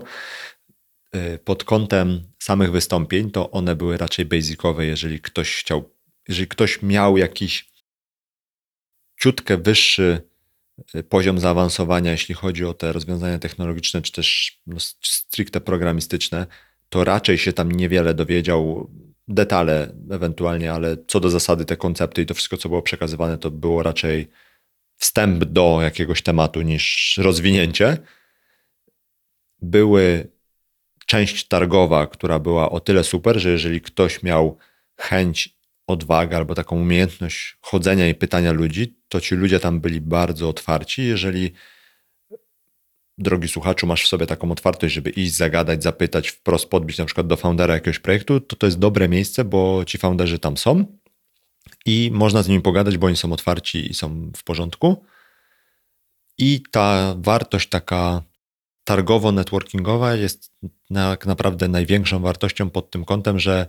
[1.16, 5.90] Y, pod kątem samych wystąpień, to one były raczej basicowe, jeżeli ktoś chciał,
[6.28, 7.72] jeżeli ktoś miał jakiś
[9.20, 10.33] ciutkę wyższy
[11.08, 16.46] poziom zaawansowania, jeśli chodzi o te rozwiązania technologiczne, czy też no, stricte programistyczne,
[16.88, 18.90] to raczej się tam niewiele dowiedział
[19.28, 23.50] detale ewentualnie, ale co do zasady te koncepty i to wszystko, co było przekazywane, to
[23.50, 24.30] było raczej
[24.96, 27.98] wstęp do jakiegoś tematu niż rozwinięcie.
[29.62, 30.30] Były
[31.06, 34.58] część targowa, która była o tyle super, że jeżeli ktoś miał
[34.96, 40.48] chęć, odwagę albo taką umiejętność chodzenia i pytania ludzi, to ci ludzie tam byli bardzo
[40.48, 41.02] otwarci.
[41.02, 41.52] Jeżeli
[43.18, 47.26] drogi słuchaczu, masz w sobie taką otwartość, żeby iść, zagadać, zapytać, wprost podbić na przykład
[47.26, 50.84] do foundera jakiegoś projektu, to to jest dobre miejsce, bo ci founderzy tam są
[51.86, 55.04] i można z nimi pogadać, bo oni są otwarci i są w porządku.
[56.38, 58.22] I ta wartość taka
[58.84, 60.52] targowo-networkingowa jest
[60.94, 63.66] tak naprawdę największą wartością pod tym kątem, że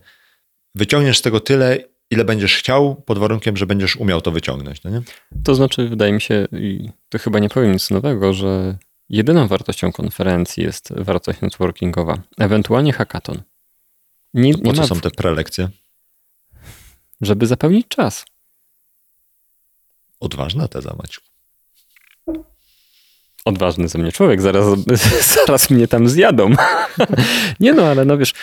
[0.76, 1.78] wyciągniesz z tego tyle,
[2.12, 4.84] ile będziesz chciał, pod warunkiem, że będziesz umiał to wyciągnąć.
[4.84, 5.02] No nie?
[5.44, 8.78] To znaczy, wydaje mi się, i to chyba nie powiem nic nowego, że
[9.10, 13.42] Jedyną wartością konferencji jest wartość networkingowa, ewentualnie hackathon.
[14.34, 15.70] Nie, Po nie co ma, są te prelekcje?
[17.22, 18.26] żeby zapełnić czas.
[20.20, 21.26] Odważna teza, Maćku.
[23.46, 24.66] Odważny ze mnie człowiek, zaraz,
[25.36, 26.50] zaraz mnie tam zjadą.
[27.60, 28.34] nie no, ale no wiesz,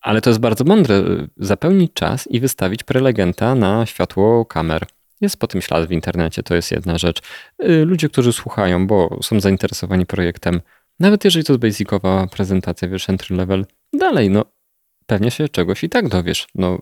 [0.00, 1.04] ale to jest bardzo mądre.
[1.36, 4.86] Zapełnić czas i wystawić prelegenta na światło kamer.
[5.20, 7.22] Jest po tym ślad w internecie, to jest jedna rzecz.
[7.64, 10.60] Y, Ludzie, którzy słuchają, bo są zainteresowani projektem,
[11.00, 14.44] nawet jeżeli to jest basicowa prezentacja, wiesz, entry level, dalej, no
[15.06, 16.46] pewnie się czegoś i tak dowiesz.
[16.54, 16.78] No,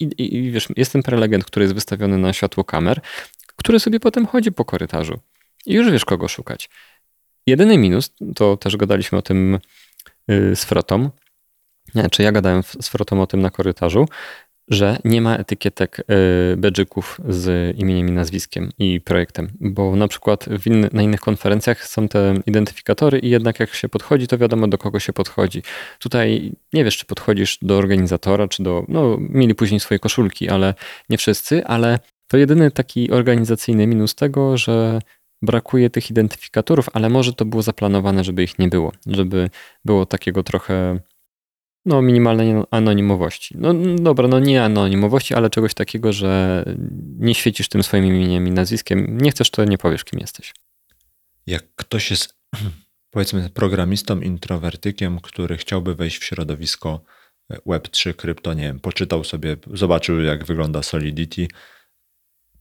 [0.00, 3.00] i, i, wiesz, jest ten prelegent, który jest wystawiony na światło kamer,
[3.56, 5.20] który sobie potem chodzi po korytarzu
[5.66, 6.70] i już wiesz, kogo szukać.
[7.46, 9.58] Jedyny minus, to też gadaliśmy o tym
[10.30, 11.10] y, z Frotą,
[12.10, 14.06] czy ja gadałem z Frotą o tym na korytarzu,
[14.70, 16.00] że nie ma etykietek
[16.52, 21.86] y, bedżyków z imieniem i nazwiskiem i projektem, bo na przykład inny, na innych konferencjach
[21.86, 25.62] są te identyfikatory i jednak jak się podchodzi, to wiadomo do kogo się podchodzi.
[25.98, 30.74] Tutaj nie wiesz, czy podchodzisz do organizatora, czy do, no mieli później swoje koszulki, ale
[31.08, 31.98] nie wszyscy, ale
[32.28, 35.00] to jedyny taki organizacyjny minus tego, że
[35.42, 39.50] brakuje tych identyfikatorów, ale może to było zaplanowane, żeby ich nie było, żeby
[39.84, 41.00] było takiego trochę
[41.84, 43.54] no, minimalnej anonimowości.
[43.58, 46.64] No dobra, no nie anonimowości, ale czegoś takiego, że
[47.18, 49.18] nie świecisz tym swoim imieniem i nazwiskiem.
[49.20, 50.54] Nie chcesz, to nie powiesz, kim jesteś.
[51.46, 52.34] Jak ktoś jest,
[53.10, 57.00] powiedzmy, programistą, introwertykiem, który chciałby wejść w środowisko
[57.50, 61.48] Web3, krypto, nie wiem, poczytał sobie, zobaczył, jak wygląda Solidity,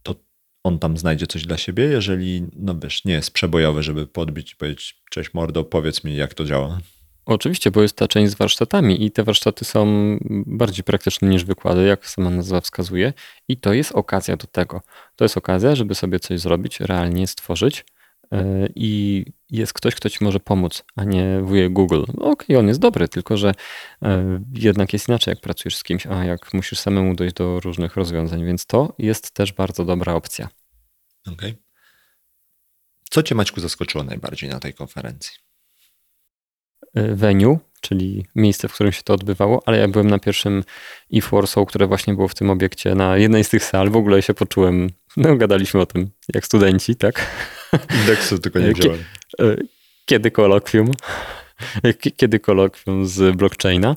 [0.03, 0.15] to
[0.63, 4.55] on tam znajdzie coś dla siebie, jeżeli, no wiesz, nie jest przebojowy, żeby podbić i
[4.55, 6.79] powiedzieć, cześć mordo, powiedz mi, jak to działa.
[7.29, 11.85] Oczywiście, bo jest ta część z warsztatami i te warsztaty są bardziej praktyczne niż wykłady,
[11.85, 13.13] jak sama nazwa wskazuje,
[13.47, 14.81] i to jest okazja do tego.
[15.15, 17.85] To jest okazja, żeby sobie coś zrobić, realnie stworzyć
[18.31, 18.39] yy,
[18.75, 22.03] i jest ktoś, kto ci może pomóc, a nie wujek Google.
[22.17, 23.53] Okej, on jest dobry, tylko że
[24.01, 24.09] yy,
[24.53, 28.45] jednak jest inaczej, jak pracujesz z kimś, a jak musisz samemu dojść do różnych rozwiązań,
[28.45, 30.49] więc to jest też bardzo dobra opcja.
[31.33, 31.55] Okay.
[33.09, 35.48] Co cię, Maćku, zaskoczyło najbardziej na tej konferencji?
[36.97, 40.63] Y, venue, czyli miejsce, w którym się to odbywało, ale ja byłem na pierwszym
[41.09, 43.89] If Warsaw, które właśnie było w tym obiekcie, na jednej z tych sal.
[43.89, 47.25] W ogóle się poczułem, no gadaliśmy o tym, jak studenci, tak?
[48.01, 49.03] Indeksu tylko nie wziąłem.
[49.41, 49.67] Y,
[50.05, 50.91] Kiedy kolokwium?
[52.17, 53.95] Kiedy kolokwium z blockchaina?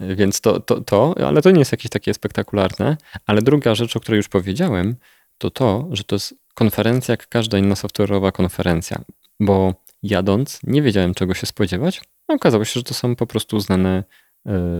[0.00, 2.96] Więc to, to, to, ale to nie jest jakieś takie spektakularne.
[3.26, 4.96] Ale druga rzecz, o której już powiedziałem,
[5.38, 9.00] to to, że to jest konferencja jak każda inna software'owa konferencja,
[9.40, 12.00] bo jadąc nie wiedziałem czego się spodziewać.
[12.28, 14.04] Okazało się, że to są po prostu znane,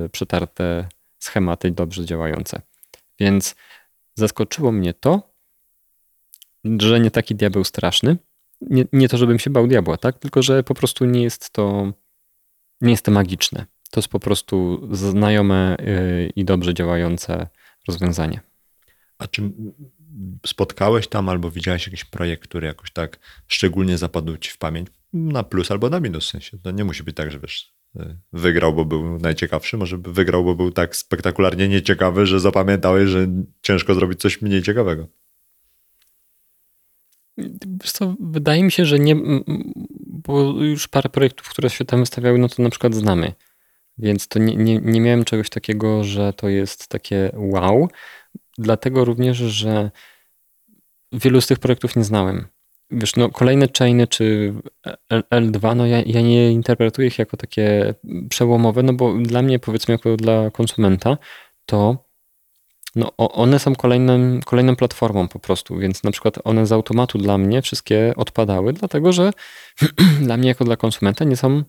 [0.07, 2.63] y, przetarte schematy dobrze działające.
[3.21, 3.55] Więc
[4.15, 5.33] zaskoczyło mnie to,
[6.65, 8.17] że nie taki diabeł straszny.
[8.61, 10.19] Nie, nie to, żebym się bał diabła, tak?
[10.19, 11.93] Tylko, że po prostu nie jest to,
[12.81, 13.67] nie jest to magiczne.
[13.91, 17.49] To jest po prostu znajome y, i dobrze działające
[17.89, 18.41] rozwiązanie.
[19.19, 19.43] A czy
[20.47, 24.89] spotkałeś tam albo widziałeś jakiś projekt, który jakoś tak szczególnie zapadł ci w pamięć?
[25.13, 26.59] Na plus albo na minus w sensie.
[26.59, 27.75] To nie musi być tak, że wiesz,
[28.33, 29.77] wygrał, bo był najciekawszy.
[29.77, 33.27] Może wygrał, bo był tak spektakularnie nieciekawy, że zapamiętałeś, że
[33.63, 35.09] ciężko zrobić coś mniej ciekawego.
[37.85, 39.17] Co, wydaje mi się, że nie,
[40.07, 43.33] bo już parę projektów, które się tam wystawiały, no to na przykład znamy.
[43.99, 47.89] Więc to nie, nie, nie miałem czegoś takiego, że to jest takie wow.
[48.59, 49.91] Dlatego również, że
[51.13, 52.47] wielu z tych projektów nie znałem.
[52.91, 54.55] Wiesz, no kolejne chainy czy
[55.11, 57.95] L- L2, no ja, ja nie interpretuję ich jako takie
[58.29, 61.19] przełomowe, no bo dla mnie, powiedzmy, jako dla konsumenta,
[61.67, 62.05] to
[62.97, 67.39] no, one są kolejnym, kolejną platformą po prostu, więc na przykład one z automatu dla
[67.39, 69.33] mnie wszystkie odpadały, dlatego że
[70.27, 71.63] dla mnie jako dla konsumenta nie są,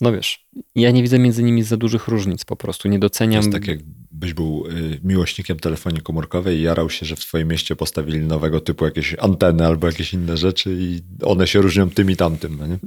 [0.00, 3.40] no wiesz, ja nie widzę między nimi za dużych różnic po prostu, nie To doceniam.
[3.42, 7.76] jest tak, jakbyś był y, miłośnikiem telefonii komórkowej i jarał się, że w twoim mieście
[7.76, 12.16] postawili nowego typu jakieś anteny albo jakieś inne rzeczy i one się różnią tym i
[12.16, 12.58] tamtym.
[12.58, 12.78] No nie?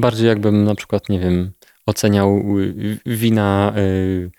[0.00, 1.52] Bardziej jakbym na przykład, nie wiem,
[1.86, 3.72] oceniał y, wina.
[3.76, 4.30] y,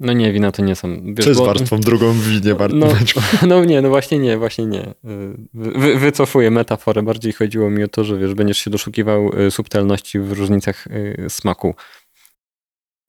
[0.00, 1.14] No nie, wina to nie są.
[1.14, 2.54] Wiesz, bo- warstwą drugą winie?
[2.54, 2.86] War- No,
[3.48, 4.90] no nie, no właśnie nie, właśnie nie.
[4.90, 4.94] Y,
[5.54, 7.02] Wy, wycofuję metaforę.
[7.02, 11.26] Bardziej chodziło mi o to, że wiesz, będziesz się doszukiwał y, subtelności w różnicach y,
[11.28, 11.74] smaku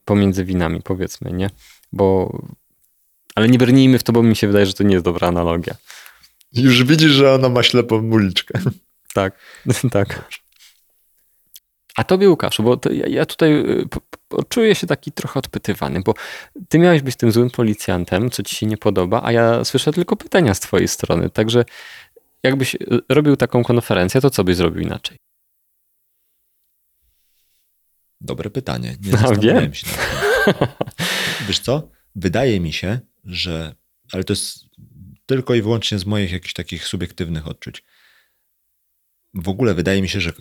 [0.06, 1.50] pomiędzy winami, powiedzmy, nie?
[1.94, 2.38] Bo.
[3.36, 5.76] Ale nie brnijmy w to, bo mi się wydaje, że to nie jest dobra analogia.
[6.54, 8.60] Już widzisz, że ona ma ślepą uliczkę.
[9.14, 9.40] Tak,
[9.92, 10.32] tak.
[11.98, 13.64] A tobie, Łukaszu, bo ja, ja tutaj
[14.28, 16.14] po- czuję się taki trochę odpytywany, bo
[16.70, 20.16] ty miałeś być tym złym policjantem, co ci się nie podoba, a ja słyszę tylko
[20.16, 21.30] pytania z twojej strony.
[21.30, 21.66] Także
[22.44, 25.18] jakbyś y, robił taką konferencję, to co byś zrobił inaczej?
[28.22, 28.96] Dobre pytanie.
[29.02, 30.68] Nie A, zastanawiałem się nad tym.
[31.48, 31.90] Wiesz co?
[32.16, 33.76] Wydaje mi się, że.
[34.12, 34.66] Ale to jest
[35.26, 37.84] tylko i wyłącznie z moich jakichś takich subiektywnych odczuć.
[39.34, 40.34] W ogóle wydaje mi się, że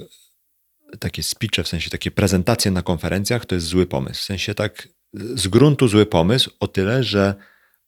[1.01, 4.21] takie speeche, w sensie takie prezentacje na konferencjach to jest zły pomysł.
[4.21, 7.35] W sensie tak z gruntu zły pomysł o tyle, że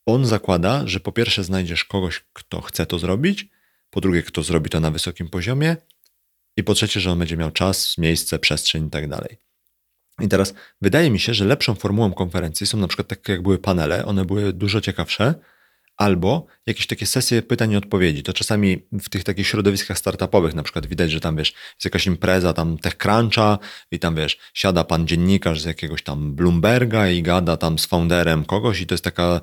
[0.07, 3.49] on zakłada, że po pierwsze znajdziesz kogoś, kto chce to zrobić,
[3.91, 5.77] po drugie, kto zrobi to na wysokim poziomie
[6.57, 9.39] i po trzecie, że on będzie miał czas, miejsce, przestrzeń i tak dalej.
[10.21, 13.59] I teraz wydaje mi się, że lepszą formułą konferencji są na przykład takie, jak były
[13.59, 15.35] panele, one były dużo ciekawsze,
[15.99, 18.23] albo jakieś takie sesje pytań i odpowiedzi.
[18.23, 22.07] To czasami w tych takich środowiskach startupowych na przykład widać, że tam wiesz, jest jakaś
[22.07, 23.59] impreza tam TechCruncha
[23.91, 28.45] i tam wiesz, siada pan dziennikarz z jakiegoś tam Bloomberga i gada tam z founderem
[28.45, 29.41] kogoś i to jest taka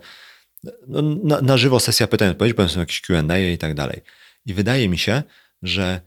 [0.87, 4.01] no, na, na żywo sesja pytań i odpowiedzi, potem są jakieś Q&A i tak dalej.
[4.45, 5.23] I wydaje mi się,
[5.61, 6.01] że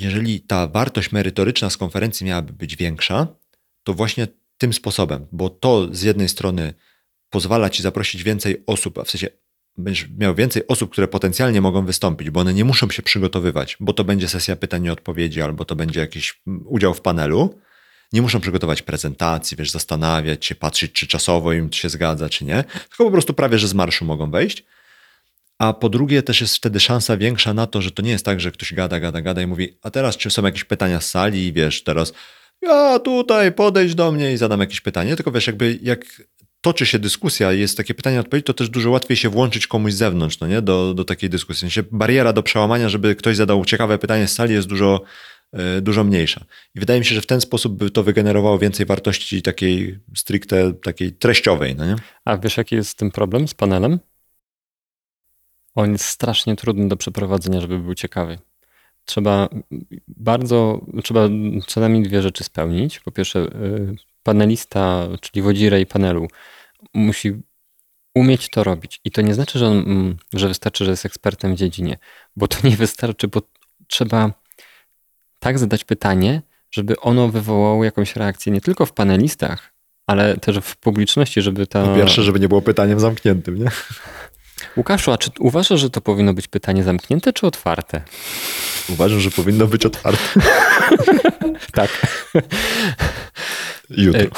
[0.00, 3.26] jeżeli ta wartość merytoryczna z konferencji miałaby być większa,
[3.84, 6.74] to właśnie tym sposobem, bo to z jednej strony
[7.32, 9.28] pozwala ci zaprosić więcej osób, a w sensie
[9.78, 13.92] będziesz miał więcej osób, które potencjalnie mogą wystąpić, bo one nie muszą się przygotowywać, bo
[13.92, 17.58] to będzie sesja pytań i odpowiedzi, albo to będzie jakiś mm, udział w panelu.
[18.12, 22.64] Nie muszą przygotować prezentacji, wiesz, zastanawiać się, patrzeć, czy czasowo im się zgadza, czy nie,
[22.88, 24.64] tylko po prostu prawie, że z marszu mogą wejść.
[25.58, 28.40] A po drugie, też jest wtedy szansa większa na to, że to nie jest tak,
[28.40, 31.52] że ktoś gada, gada, gada i mówi, a teraz czy są jakieś pytania z sali
[31.52, 32.12] wiesz, teraz
[32.62, 36.22] ja tutaj podejdź do mnie i zadam jakieś pytanie, tylko wiesz, jakby jak
[36.62, 39.96] toczy się dyskusja jest takie pytanie odpowiedź, to też dużo łatwiej się włączyć komuś z
[39.96, 41.58] zewnątrz, no nie, do, do takiej dyskusji.
[41.58, 45.02] W sensie bariera do przełamania, żeby ktoś zadał ciekawe pytanie z sali jest dużo,
[45.52, 46.44] yy, dużo mniejsza.
[46.74, 50.72] I wydaje mi się, że w ten sposób by to wygenerowało więcej wartości takiej stricte,
[50.72, 51.96] takiej treściowej, no nie?
[52.24, 53.98] A wiesz, jaki jest z tym problem z panelem?
[55.74, 58.38] On jest strasznie trudny do przeprowadzenia, żeby był ciekawy.
[59.04, 59.48] Trzeba
[60.08, 61.28] bardzo, trzeba
[61.66, 63.00] co najmniej dwie rzeczy spełnić.
[63.00, 66.28] Po pierwsze, y, panelista, czyli wodzirej panelu,
[66.94, 67.42] musi
[68.14, 69.00] umieć to robić.
[69.04, 71.98] I to nie znaczy, że, on, mm, że wystarczy, że jest ekspertem w dziedzinie,
[72.36, 73.42] bo to nie wystarczy, bo
[73.86, 74.32] trzeba
[75.38, 79.72] tak zadać pytanie, żeby ono wywołało jakąś reakcję nie tylko w panelistach,
[80.06, 81.84] ale też w publiczności, żeby ta...
[81.84, 83.70] Po pierwsze, żeby nie było pytaniem zamkniętym, nie?
[84.76, 88.02] Łukaszu, a czy uważasz, że to powinno być pytanie zamknięte czy otwarte?
[88.88, 90.40] Uważam, że powinno być otwarte.
[91.72, 91.90] tak.
[93.96, 94.30] Jutro.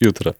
[0.00, 0.34] Jutro.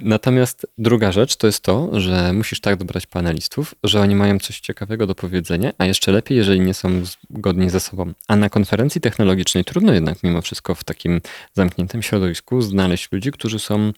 [0.00, 4.60] Natomiast druga rzecz to jest to, że musisz tak dobrać panelistów, że oni mają coś
[4.60, 8.12] ciekawego do powiedzenia, a jeszcze lepiej, jeżeli nie są zgodni ze sobą.
[8.28, 11.20] A na konferencji technologicznej trudno jednak mimo wszystko w takim
[11.54, 13.92] zamkniętym środowisku znaleźć ludzi, którzy są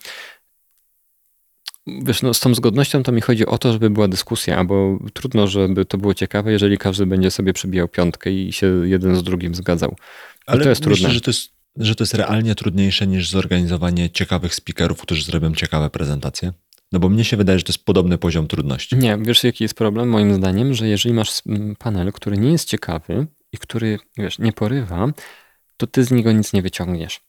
[1.87, 5.47] Wiesz, no z tą zgodnością to mi chodzi o to, żeby była dyskusja, bo trudno,
[5.47, 9.55] żeby to było ciekawe, jeżeli każdy będzie sobie przebijał piątkę i się jeden z drugim
[9.55, 9.91] zgadzał.
[9.91, 11.15] I Ale to jest myślę, trudne.
[11.15, 15.91] że to jest, że to jest realnie trudniejsze niż zorganizowanie ciekawych speakerów, którzy zrobią ciekawe
[15.91, 16.53] prezentacje.
[16.93, 18.97] No bo mnie się wydaje, że to jest podobny poziom trudności.
[18.97, 21.43] Nie, wiesz jaki jest problem moim zdaniem, że jeżeli masz
[21.79, 25.13] panel, który nie jest ciekawy i który, wiesz, nie porywa,
[25.77, 27.21] to ty z niego nic nie wyciągniesz.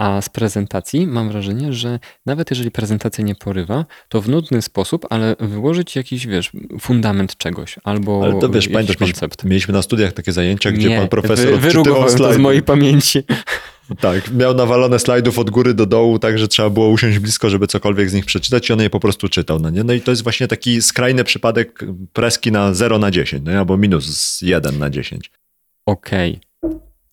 [0.00, 5.06] A z prezentacji mam wrażenie, że nawet jeżeli prezentacja nie porywa, to w nudny sposób,
[5.10, 9.44] ale wyłożyć jakiś, wiesz, fundament czegoś albo Ale to wiesz, jakiś pamiętasz, mieliśmy, koncept.
[9.44, 12.38] mieliśmy na studiach takie zajęcia, gdzie nie, pan profesor wy, odczytywał to z slajdy.
[12.38, 13.22] mojej pamięci.
[14.00, 17.66] Tak, miał nawalone slajdów od góry do dołu, tak że trzeba było usiąść blisko, żeby
[17.66, 19.58] cokolwiek z nich przeczytać i on je po prostu czytał.
[19.58, 19.84] No, nie?
[19.84, 23.58] no i to jest właśnie taki skrajny przypadek preski na 0 na 10, no, nie?
[23.58, 25.30] albo minus 1 na 10.
[25.86, 26.40] Okej,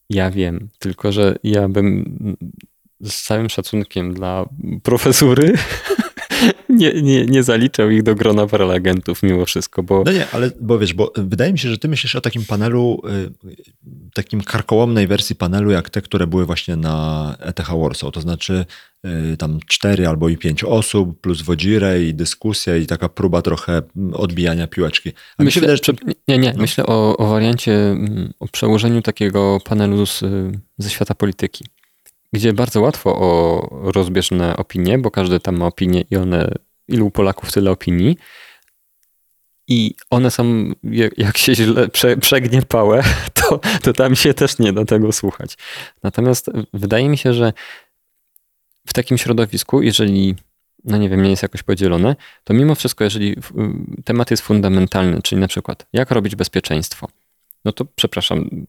[0.09, 2.37] ja wiem, tylko że ja bym
[3.03, 4.45] z całym szacunkiem dla
[4.83, 5.53] profesury
[6.69, 10.79] nie, nie, nie zaliczał ich do grona prelegentów mimo wszystko, bo No nie, ale bo
[10.79, 13.01] wiesz, bo wydaje mi się, że ty myślisz o takim panelu,
[13.45, 13.53] y,
[14.13, 18.65] takim karkołomnej wersji panelu, jak te, które były właśnie na ETH Warsaw, to znaczy
[19.33, 23.81] y, tam cztery albo i pięć osób, plus wodzirę i dyskusja i taka próba trochę
[24.13, 25.11] odbijania piłeczki.
[25.37, 25.93] A mi myślę, wydaje, że
[26.27, 26.61] nie, nie, no.
[26.61, 31.65] myślę o, o wariancie, mm, o przełożeniu takiego panelu z, y, ze świata polityki,
[32.33, 36.51] gdzie bardzo łatwo o rozbieżne opinie, bo każdy tam ma opinię i one,
[36.87, 38.17] ilu Polaków, tyle opinii.
[39.67, 40.71] I one są,
[41.17, 43.03] jak- się źle prze, przegnie pałę,
[43.33, 45.57] to, to tam się też nie da tego słuchać.
[46.03, 47.53] Natomiast wydaje mi się, że
[48.87, 50.35] w takim środowisku, jeżeli,
[50.85, 53.35] no nie wiem, nie jest jakoś podzielone, to mimo wszystko, jeżeli
[54.05, 57.07] temat jest fundamentalny, czyli na przykład jak robić bezpieczeństwo,
[57.65, 58.65] no to przepraszam,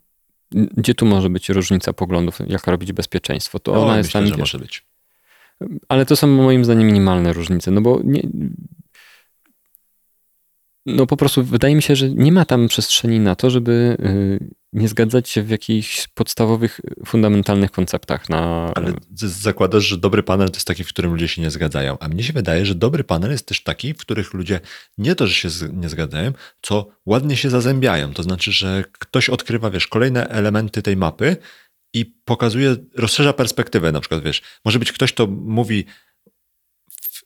[0.53, 3.59] gdzie tu może być różnica poglądów, jak robić bezpieczeństwo?
[3.59, 4.85] To o, ona jest myślę, tam, że może być.
[5.89, 8.23] ale to są moim zdaniem minimalne różnice, no bo nie,
[10.97, 14.55] no po prostu wydaje mi się, że nie ma tam przestrzeni na to, żeby y,
[14.73, 18.29] nie zgadzać się w jakichś podstawowych, fundamentalnych konceptach.
[18.29, 18.73] Na...
[18.75, 21.99] Ale zakładasz, że dobry panel to jest taki, w którym ludzie się nie zgadzają.
[22.01, 24.61] A mnie się wydaje, że dobry panel jest też taki, w których ludzie
[24.99, 26.33] nie to, że się nie zgadzają,
[26.63, 28.15] co ładnie się zazębiają.
[28.15, 31.37] To znaczy, że ktoś odkrywa, wiesz, kolejne elementy tej mapy
[31.95, 33.93] i pokazuje, rozszerza perspektywę.
[33.93, 35.85] Na przykład, wiesz, może być ktoś, kto mówi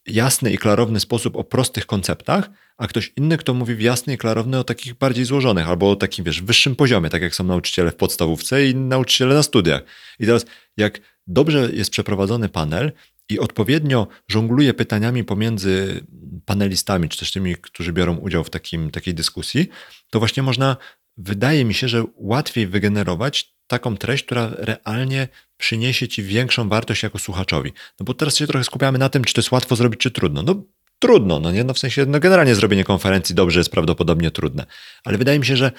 [0.07, 4.19] jasny i klarowny sposób o prostych konceptach, a ktoś inny, kto mówi w jasny i
[4.19, 7.91] klarowny o takich bardziej złożonych, albo o takim, wiesz, wyższym poziomie, tak jak są nauczyciele
[7.91, 9.83] w podstawówce i nauczyciele na studiach.
[10.19, 10.47] I teraz,
[10.77, 12.93] jak dobrze jest przeprowadzony panel
[13.29, 16.05] i odpowiednio żongluje pytaniami pomiędzy
[16.45, 19.69] panelistami, czy też tymi, którzy biorą udział w takim, takiej dyskusji,
[20.11, 20.77] to właśnie można,
[21.17, 27.18] wydaje mi się, że łatwiej wygenerować taką treść, która realnie przyniesie ci większą wartość jako
[27.18, 27.73] słuchaczowi.
[28.01, 30.43] No bo teraz się trochę skupiamy na tym, czy to jest łatwo zrobić, czy trudno.
[30.43, 30.62] No
[30.99, 31.64] trudno, no nie?
[31.64, 34.66] No w sensie, no generalnie zrobienie konferencji dobrze jest prawdopodobnie trudne.
[35.05, 35.73] Ale wydaje mi się, że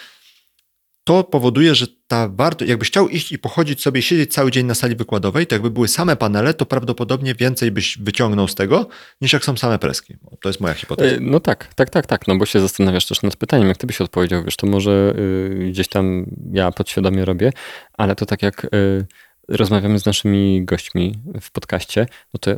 [1.04, 4.76] to powoduje, że ta wartość, jakbyś chciał iść i pochodzić sobie, siedzieć cały dzień na
[4.76, 8.88] sali wykładowej, to jakby były same panele, to prawdopodobnie więcej byś wyciągnął z tego,
[9.22, 10.16] niż jak są same preski.
[10.42, 11.16] To jest moja hipoteza.
[11.22, 14.02] No tak, tak, tak, tak, no bo się zastanawiasz też nad pytaniem, jak ty byś
[14.02, 17.52] odpowiedział, wiesz, to może y, gdzieś tam ja podświadomie robię,
[17.94, 19.06] ale to tak jak y,
[19.48, 22.52] rozmawiamy z naszymi gośćmi w podcaście, no to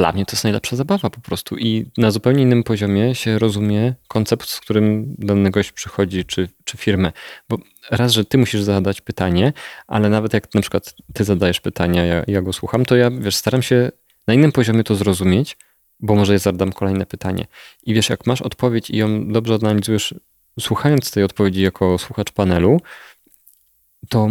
[0.00, 1.56] dla mnie to jest najlepsza zabawa po prostu.
[1.56, 6.76] I na zupełnie innym poziomie się rozumie koncept, z którym dany gość przychodzi, czy, czy
[6.76, 7.12] firmę.
[7.48, 7.58] Bo
[7.90, 9.52] raz, że ty musisz zadać pytanie,
[9.86, 13.36] ale nawet jak na przykład ty zadajesz pytania, ja, ja go słucham, to ja wiesz,
[13.36, 13.90] staram się
[14.26, 15.56] na innym poziomie to zrozumieć,
[16.00, 17.46] bo może ja zadam kolejne pytanie.
[17.82, 20.14] I wiesz, jak masz odpowiedź i ją dobrze analizujesz,
[20.60, 22.80] słuchając tej odpowiedzi jako słuchacz panelu,
[24.08, 24.28] to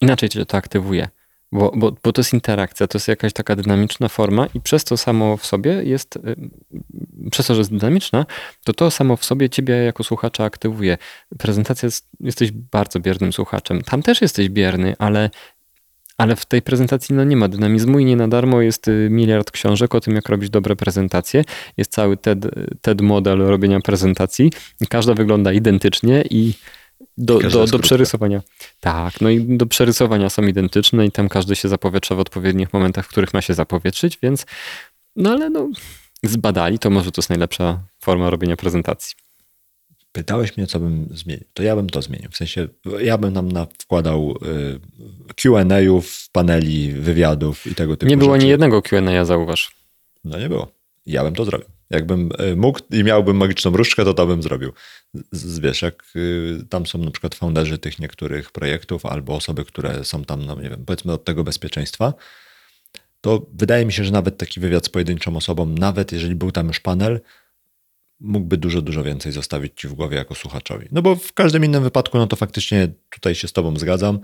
[0.00, 1.08] inaczej cię to aktywuje.
[1.52, 4.96] Bo, bo, bo to jest interakcja, to jest jakaś taka dynamiczna forma i przez to
[4.96, 8.26] samo w sobie jest, y, przez to, że jest dynamiczna,
[8.64, 10.98] to to samo w sobie ciebie jako słuchacza aktywuje.
[11.38, 13.82] Prezentacja jest, jesteś bardzo biernym słuchaczem.
[13.82, 15.30] Tam też jesteś bierny, ale,
[16.18, 19.50] ale w tej prezentacji no, nie ma dynamizmu i nie na darmo jest y, miliard
[19.50, 21.44] książek o tym, jak robić dobre prezentacje.
[21.76, 22.46] Jest cały TED,
[22.80, 24.52] TED model robienia prezentacji.
[24.88, 26.54] Każda wygląda identycznie i
[27.18, 28.42] do, do, do przerysowania.
[28.80, 33.06] Tak, no i do przerysowania są identyczne i tam każdy się zapowietrza w odpowiednich momentach,
[33.06, 34.46] w których ma się zapowietrzyć, więc
[35.16, 35.70] no ale no
[36.22, 39.16] zbadali, to może to jest najlepsza forma robienia prezentacji.
[40.12, 41.44] Pytałeś mnie, co bym zmienił.
[41.54, 42.30] To ja bym to zmienił.
[42.30, 42.68] W sensie,
[43.00, 44.34] ja bym nam wkładał
[45.30, 48.42] y, Q&A'ów, paneli, wywiadów i tego typu Nie było rzeczy.
[48.42, 49.70] ani jednego Q&A, zauważ.
[50.24, 50.68] No nie było.
[51.06, 51.68] Ja bym to zrobił.
[51.90, 54.72] Jakbym e, mógł i miałbym magiczną różdżkę, to to bym zrobił.
[55.32, 60.04] Z, wiesz, jak y, tam są na przykład founderzy tych niektórych projektów albo osoby, które
[60.04, 62.14] są tam, no nie wiem, powiedzmy od tego bezpieczeństwa,
[63.20, 66.68] to wydaje mi się, że nawet taki wywiad z pojedynczą osobą, nawet jeżeli był tam
[66.68, 67.20] już panel,
[68.20, 70.88] mógłby dużo, dużo więcej zostawić ci w głowie jako słuchaczowi.
[70.92, 74.20] No bo w każdym innym wypadku, no to faktycznie tutaj się z tobą zgadzam,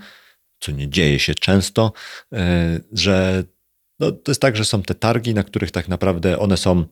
[0.59, 1.93] co nie dzieje się często,
[2.33, 3.43] e, że
[3.99, 6.85] no, to jest tak, że są te targi, na których tak naprawdę one są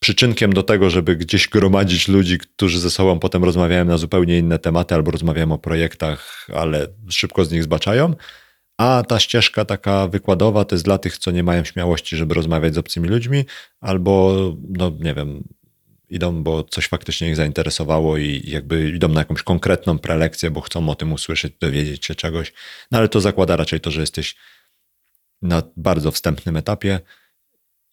[0.00, 4.58] przyczynkiem do tego, żeby gdzieś gromadzić ludzi, którzy ze sobą potem rozmawiają na zupełnie inne
[4.58, 8.14] tematy albo rozmawiają o projektach, ale szybko z nich zbaczają.
[8.78, 12.74] A ta ścieżka taka wykładowa to jest dla tych, co nie mają śmiałości, żeby rozmawiać
[12.74, 13.44] z obcymi ludźmi,
[13.80, 14.36] albo,
[14.68, 15.44] no nie wiem,
[16.08, 20.88] idą, bo coś faktycznie ich zainteresowało i jakby idą na jakąś konkretną prelekcję, bo chcą
[20.88, 22.52] o tym usłyszeć, dowiedzieć się czegoś.
[22.90, 24.36] No ale to zakłada raczej to, że jesteś
[25.42, 27.00] na bardzo wstępnym etapie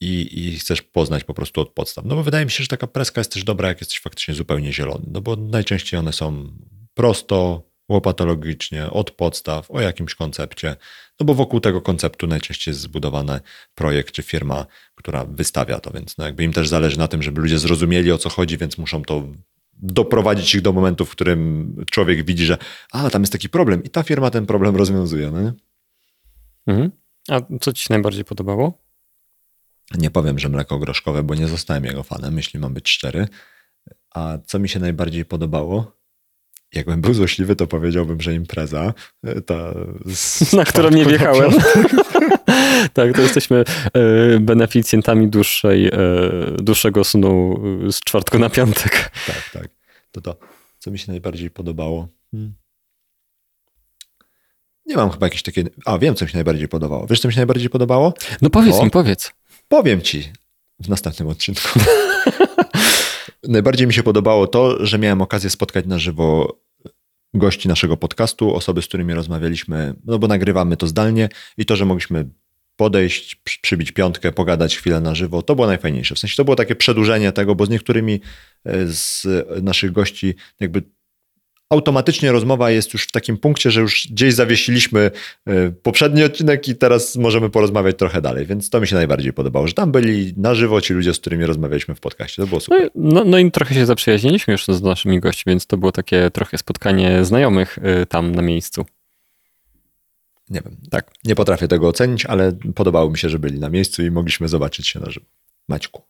[0.02, 2.06] i, i chcesz poznać po prostu od podstaw.
[2.06, 4.74] No bo wydaje mi się, że taka preska jest też dobra, jak jesteś faktycznie zupełnie
[4.74, 6.52] zielony, no bo najczęściej one są
[6.94, 10.76] prosto, łopatologicznie, od podstaw, o jakimś koncepcie,
[11.20, 13.40] no bo wokół tego konceptu najczęściej jest zbudowany
[13.76, 17.42] projekt czy firma, która wystawia to, więc no jakby im też zależy na tym, żeby
[17.42, 19.28] ludzie zrozumieli o co chodzi, więc muszą to
[19.74, 22.58] doprowadzić ich do momentu, w którym człowiek widzi, że
[22.92, 25.54] a, tam jest taki problem i ta firma ten problem rozwiązuje, no nie?
[26.68, 26.92] Mhm.
[27.30, 28.87] A co ci się najbardziej podobało?
[29.96, 33.28] Nie powiem, że mleko groszkowe, bo nie zostałem jego fanem, jeśli mam być szczery.
[34.16, 35.98] A co mi się najbardziej podobało?
[36.74, 38.94] Jakbym był złośliwy, to powiedziałbym, że impreza.
[39.24, 39.74] E, ta
[40.58, 41.52] na którą nie wjechałem.
[42.94, 43.64] tak, to jesteśmy
[43.94, 45.92] e, beneficjentami dłuższej, e,
[46.58, 47.62] dłuższego snu
[47.92, 49.12] z czwartku na piątek.
[49.28, 49.68] Tak, tak.
[50.12, 50.38] To to,
[50.80, 52.08] co mi się najbardziej podobało.
[52.32, 52.54] Hmm.
[54.86, 55.64] Nie mam chyba jakieś takie.
[55.86, 57.08] A, wiem, co mi się najbardziej podobało.
[57.08, 58.14] Wiesz, co mi się najbardziej podobało?
[58.42, 59.32] No powiedz mi, powiedz.
[59.68, 60.32] Powiem ci
[60.80, 61.80] w następnym odcinku.
[63.44, 66.60] Najbardziej mi się podobało to, że miałem okazję spotkać na żywo
[67.34, 71.86] gości naszego podcastu, osoby, z którymi rozmawialiśmy, no bo nagrywamy to zdalnie i to, że
[71.86, 72.30] mogliśmy
[72.76, 76.16] podejść, przy- przybić piątkę, pogadać chwilę na żywo, to było najfajniejsze.
[76.16, 78.22] W sensie to było takie przedłużenie tego, bo z niektórymi
[78.66, 79.28] e, z
[79.64, 80.82] naszych gości jakby
[81.70, 85.12] automatycznie rozmowa jest już w takim punkcie, że już gdzieś zawiesiliśmy
[85.46, 89.68] e, poprzedni odcinek i teraz możemy porozmawiać trochę dalej, więc to mi się najbardziej podobało,
[89.68, 92.42] że tam byli na żywo ci ludzie, z którymi rozmawialiśmy w podcaście.
[92.42, 92.90] To było No, super.
[92.96, 96.58] no, no i trochę się zaprzyjaźniliśmy już z naszymi gośćmi, więc to było takie trochę
[96.58, 98.86] spotkanie znajomych y, tam na miejscu.
[100.50, 101.12] Nie wiem, Tak.
[101.24, 104.88] nie potrafię tego ocenić, ale podobało mi się, że byli na miejscu i mogliśmy zobaczyć
[104.88, 105.26] się na żywo.
[105.68, 106.04] Maćku,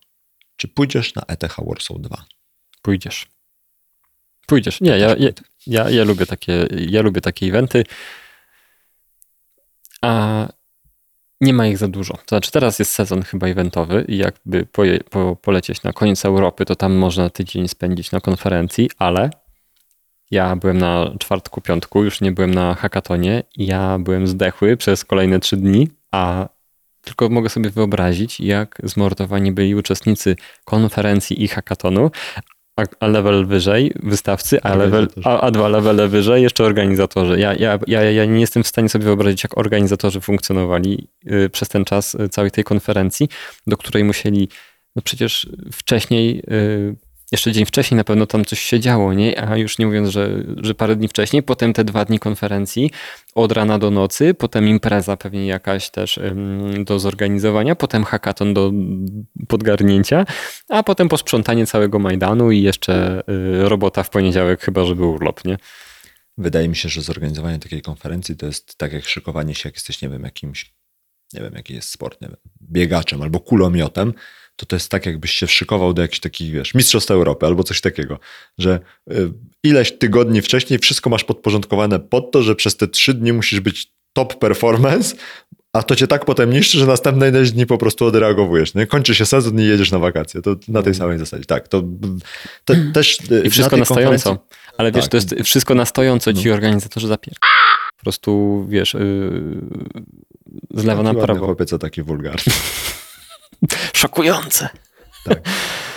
[0.56, 2.24] czy pójdziesz na ETH Warsaw 2?
[2.82, 3.26] Pójdziesz.
[4.48, 4.80] Pójdziesz.
[4.80, 5.30] Nie, ja, ja,
[5.66, 7.84] ja, ja, lubię takie, ja lubię takie eventy.
[10.02, 10.48] A
[11.40, 12.14] nie ma ich za dużo.
[12.14, 16.64] To znaczy teraz jest sezon chyba eventowy i jakby poje, po, polecieć na koniec Europy,
[16.64, 19.30] to tam można tydzień spędzić na konferencji, ale
[20.30, 25.40] ja byłem na czwartku, piątku, już nie byłem na hackatonie ja byłem zdechły przez kolejne
[25.40, 26.48] trzy dni, a
[27.02, 32.10] tylko mogę sobie wyobrazić, jak zmordowani byli uczestnicy konferencji i hackatonu,
[33.00, 37.40] a, level wyżej wystawcy, a, level, a, a dwa levele wyżej jeszcze organizatorzy.
[37.40, 41.68] Ja, ja, ja, ja nie jestem w stanie sobie wyobrazić, jak organizatorzy funkcjonowali y, przez
[41.68, 43.28] ten czas y, całej tej konferencji,
[43.66, 44.48] do której musieli,
[44.96, 49.48] no przecież wcześniej, y, jeszcze dzień wcześniej na pewno tam coś się działo, nie?
[49.48, 52.90] A już nie mówiąc, że, że parę dni wcześniej, potem te dwa dni konferencji
[53.34, 58.72] od rana do nocy, potem impreza pewnie jakaś też ym, do zorganizowania, potem hackathon do
[59.48, 60.26] podgarnięcia,
[60.68, 63.22] a potem posprzątanie całego Majdanu i jeszcze
[63.64, 65.56] y, robota w poniedziałek, chyba żeby urlop, nie?
[66.38, 70.02] Wydaje mi się, że zorganizowanie takiej konferencji to jest tak jak szykowanie się, jak jesteś,
[70.02, 70.74] nie wiem, jakimś,
[71.34, 74.14] nie wiem, jaki jest sport, nie wiem, biegaczem albo kulomiotem,
[74.58, 77.80] to to jest tak, jakbyś się szykował do jakichś takich, wiesz, mistrzostw Europy albo coś
[77.80, 78.18] takiego,
[78.58, 78.80] że
[79.12, 79.32] y,
[79.64, 83.92] ileś tygodni wcześniej wszystko masz podporządkowane pod to, że przez te trzy dni musisz być
[84.12, 85.16] top performance,
[85.72, 88.74] a to cię tak potem niszczy, że następne ileś dni po prostu odreagowujesz.
[88.74, 88.86] Nie?
[88.86, 90.42] Kończy się sezon i jedziesz na wakacje.
[90.42, 91.44] To na tej samej zasadzie.
[91.44, 91.82] Tak, to,
[92.64, 93.18] to też...
[93.30, 94.30] y, I wszystko na stojąco.
[94.30, 95.10] konferencji- Ale wiesz, Tak.
[95.10, 96.54] to jest wszystko na stojąco ci No.
[96.54, 97.34] organizatorzy zapier...
[97.96, 99.00] Po prostu, wiesz, yy,
[100.74, 101.46] z lewa na prawo.
[101.46, 102.52] chłopiec, taki wulgarny.
[103.96, 104.68] Szokujące.
[105.24, 105.40] Tak.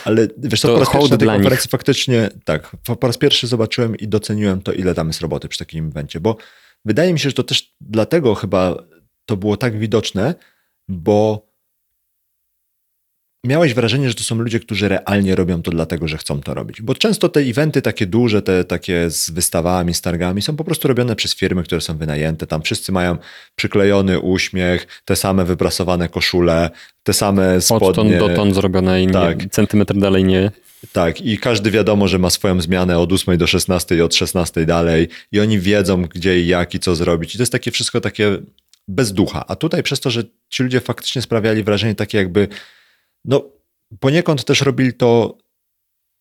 [0.06, 1.62] Ale wiesz co, To po raz pierwszy na tej nich.
[1.62, 5.88] faktycznie, tak, po raz pierwszy zobaczyłem i doceniłem to, ile tam jest roboty przy takim
[5.88, 6.38] evencie, bo
[6.86, 8.76] wydaje mi się, że to też dlatego chyba
[9.26, 10.36] to było tak widoczne,
[10.88, 11.48] bo
[13.46, 16.82] miałeś wrażenie, że to są ludzie, którzy realnie robią to dlatego, że chcą to robić.
[16.82, 20.88] Bo często te eventy takie duże, te takie z wystawami, z targami są po prostu
[20.88, 22.48] robione przez firmy, które są wynajęte.
[22.48, 23.18] Tam wszyscy mają
[23.56, 26.70] przyklejony uśmiech, te same wyprasowane koszule,
[27.04, 28.18] te same Odtąd spodnie.
[28.18, 29.38] dotąd zrobione i Tak.
[29.52, 30.52] centymetr dalej nie.
[30.92, 34.66] Tak, i każdy wiadomo, że ma swoją zmianę od 8 do 16 i od 16
[34.66, 37.36] dalej, i oni wiedzą, gdzie i jak i co zrobić.
[37.36, 38.38] I to jest takie wszystko takie
[38.88, 39.46] bez ducha.
[39.48, 42.48] A tutaj przez to, że ci ludzie faktycznie sprawiali wrażenie takie, jakby,
[43.26, 43.44] no
[44.00, 45.38] poniekąd też robili to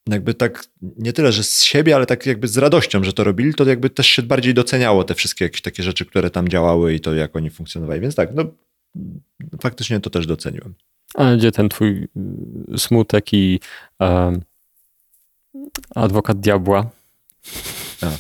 [0.08, 0.64] jakby tak,
[0.96, 3.90] nie tyle, że z siebie, ale tak jakby z radością, że to robili, to jakby
[3.90, 7.36] też się bardziej doceniało te wszystkie jakieś takie rzeczy, które tam działały i to, jak
[7.36, 8.00] oni funkcjonowali.
[8.00, 8.44] Więc tak, no
[9.60, 10.74] faktycznie to też doceniłem.
[11.14, 12.08] Ale gdzie ten twój
[12.74, 13.60] y, smutek i
[13.98, 14.40] em,
[15.94, 16.90] adwokat diabła?
[18.02, 18.16] E,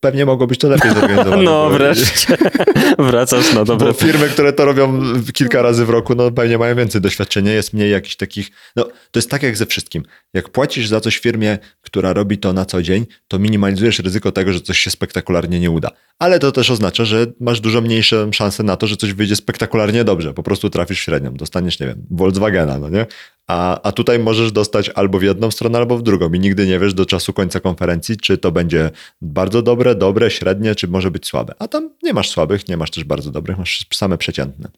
[0.00, 1.42] Pewnie mogło być to lepiej zorganizowane.
[1.42, 2.36] No wreszcie.
[2.98, 5.02] Wracasz na dobre Bo firmy, które to robią
[5.34, 8.50] kilka razy w roku, no pewnie mają więcej doświadczenia, jest mniej jakichś takich.
[8.76, 10.02] No, to jest tak jak ze wszystkim.
[10.34, 14.52] Jak płacisz za coś firmie, która robi to na co dzień, to minimalizujesz ryzyko tego,
[14.52, 15.90] że coś się spektakularnie nie uda.
[16.18, 20.04] Ale to też oznacza, że masz dużo mniejszą szansę na to, że coś wyjdzie spektakularnie
[20.04, 20.34] dobrze.
[20.34, 21.34] Po prostu trafisz w średnią.
[21.34, 23.06] Dostaniesz, nie wiem, Volkswagena, no nie?
[23.46, 26.32] A, a tutaj możesz dostać albo w jedną stronę, albo w drugą.
[26.32, 30.74] I nigdy nie wiesz do czasu końca konferencji, czy to będzie bardzo dobre, dobre, średnie,
[30.74, 31.54] czy może być słabe.
[31.58, 34.68] A tam nie masz słabych, nie masz też bardzo dobrych, masz same przeciętne.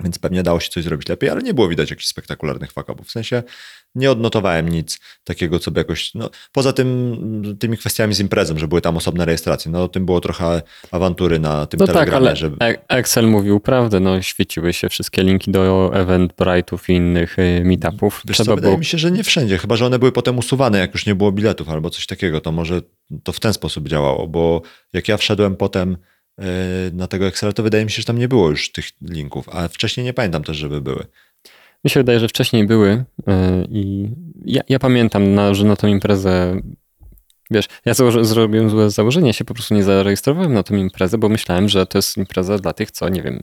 [0.00, 3.06] Więc pewnie dało się coś zrobić lepiej, ale nie było widać jakichś spektakularnych fakapów.
[3.06, 3.42] W sensie
[3.94, 6.14] nie odnotowałem nic takiego, co by jakoś.
[6.14, 9.70] No, poza tym, tymi kwestiami z imprezą, że były tam osobne rejestracje.
[9.70, 13.60] No, tym było trochę awantury na tym No tak, telegramie, ale że E- Excel mówił
[13.60, 18.22] prawdę, no świeciły się wszystkie linki do Eventbrite'ów i innych y, meetupów.
[18.28, 20.38] Wiesz co, Trzeba wydaje było mi się, że nie wszędzie, chyba że one były potem
[20.38, 22.80] usuwane, jak już nie było biletów albo coś takiego, to może
[23.24, 25.96] to w ten sposób działało, bo jak ja wszedłem potem
[26.92, 29.68] na tego Excela, to wydaje mi się, że tam nie było już tych linków, a
[29.68, 31.06] wcześniej nie pamiętam też, żeby były.
[31.84, 33.04] Mi się wydaje, że wcześniej były y,
[33.70, 34.08] i
[34.44, 36.60] ja, ja pamiętam, na, że na tą imprezę,
[37.50, 41.28] wiesz, ja założy, zrobiłem złe założenie, się po prostu nie zarejestrowałem na tą imprezę, bo
[41.28, 43.42] myślałem, że to jest impreza dla tych, co, nie wiem,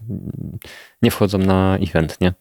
[1.01, 2.33] nie wchodzą na event, nie?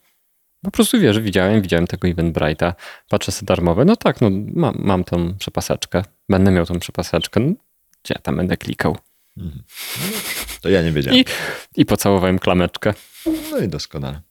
[0.63, 2.73] Po prostu, wiesz, widziałem, widziałem tego Eventbrite'a,
[3.09, 7.53] patrzę sobie darmowe, no tak, no mam, mam tą przepaseczkę, będę miał tą przepaseczkę, no,
[8.03, 8.97] gdzie ja tam będę klikał?
[9.37, 9.63] Mhm.
[10.63, 11.19] To ja nie wiedziałem.
[11.19, 11.25] I,
[11.75, 12.93] I pocałowałem klameczkę.
[13.51, 14.21] No i doskonale.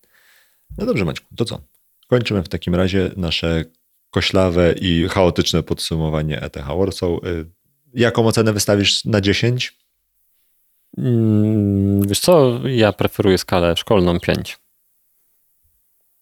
[0.78, 1.60] No dobrze, Maćku, to co?
[2.06, 3.64] Kończymy w takim razie nasze
[4.10, 7.10] koślawe i chaotyczne podsumowanie ETH Warsaw.
[7.10, 7.46] Y,
[7.94, 9.76] Jaką ocenę wystawisz na 10?
[10.98, 14.58] Mm, Wiesz co, ja preferuję skalę szkolną 5.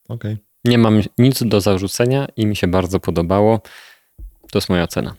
[0.09, 0.37] Okej.
[0.65, 3.61] Nie mam nic do zarzucenia i mi się bardzo podobało.
[4.53, 5.15] To jest moja ocena.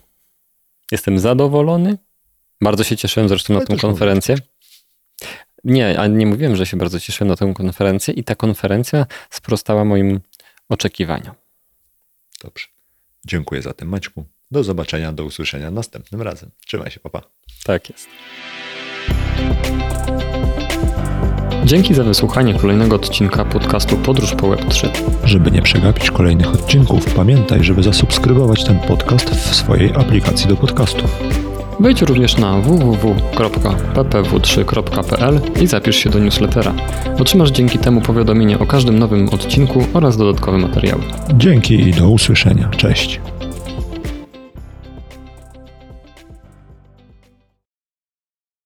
[0.91, 1.97] Jestem zadowolony.
[2.61, 4.35] Bardzo się cieszyłem zresztą na Ale też konferencję.
[5.63, 9.85] Nie, a nie mówiłem, że się bardzo cieszyłem na tę konferencję i ta konferencja sprostała
[9.85, 10.19] moim
[10.69, 11.35] oczekiwaniom.
[12.43, 12.65] Dobrze.
[13.25, 14.25] Dziękuję za tym, Maćku.
[14.51, 16.51] Do zobaczenia, do usłyszenia następnym razem.
[16.65, 17.21] Trzymaj się, papa.
[17.63, 18.07] Tak jest.
[21.65, 24.89] Dzięki za wysłuchanie kolejnego odcinka podcastu Podróż po Web3.
[25.23, 31.19] Żeby nie przegapić kolejnych odcinków, pamiętaj, żeby zasubskrybować ten podcast w swojej aplikacji do podcastów.
[31.81, 36.73] Wejdź również na www.ppw3.pl i zapisz się do newslettera.
[37.19, 41.01] Otrzymasz dzięki temu powiadomienie o każdym nowym odcinku oraz dodatkowe materiały.
[41.33, 42.69] Dzięki i do usłyszenia.
[42.69, 43.21] Cześć.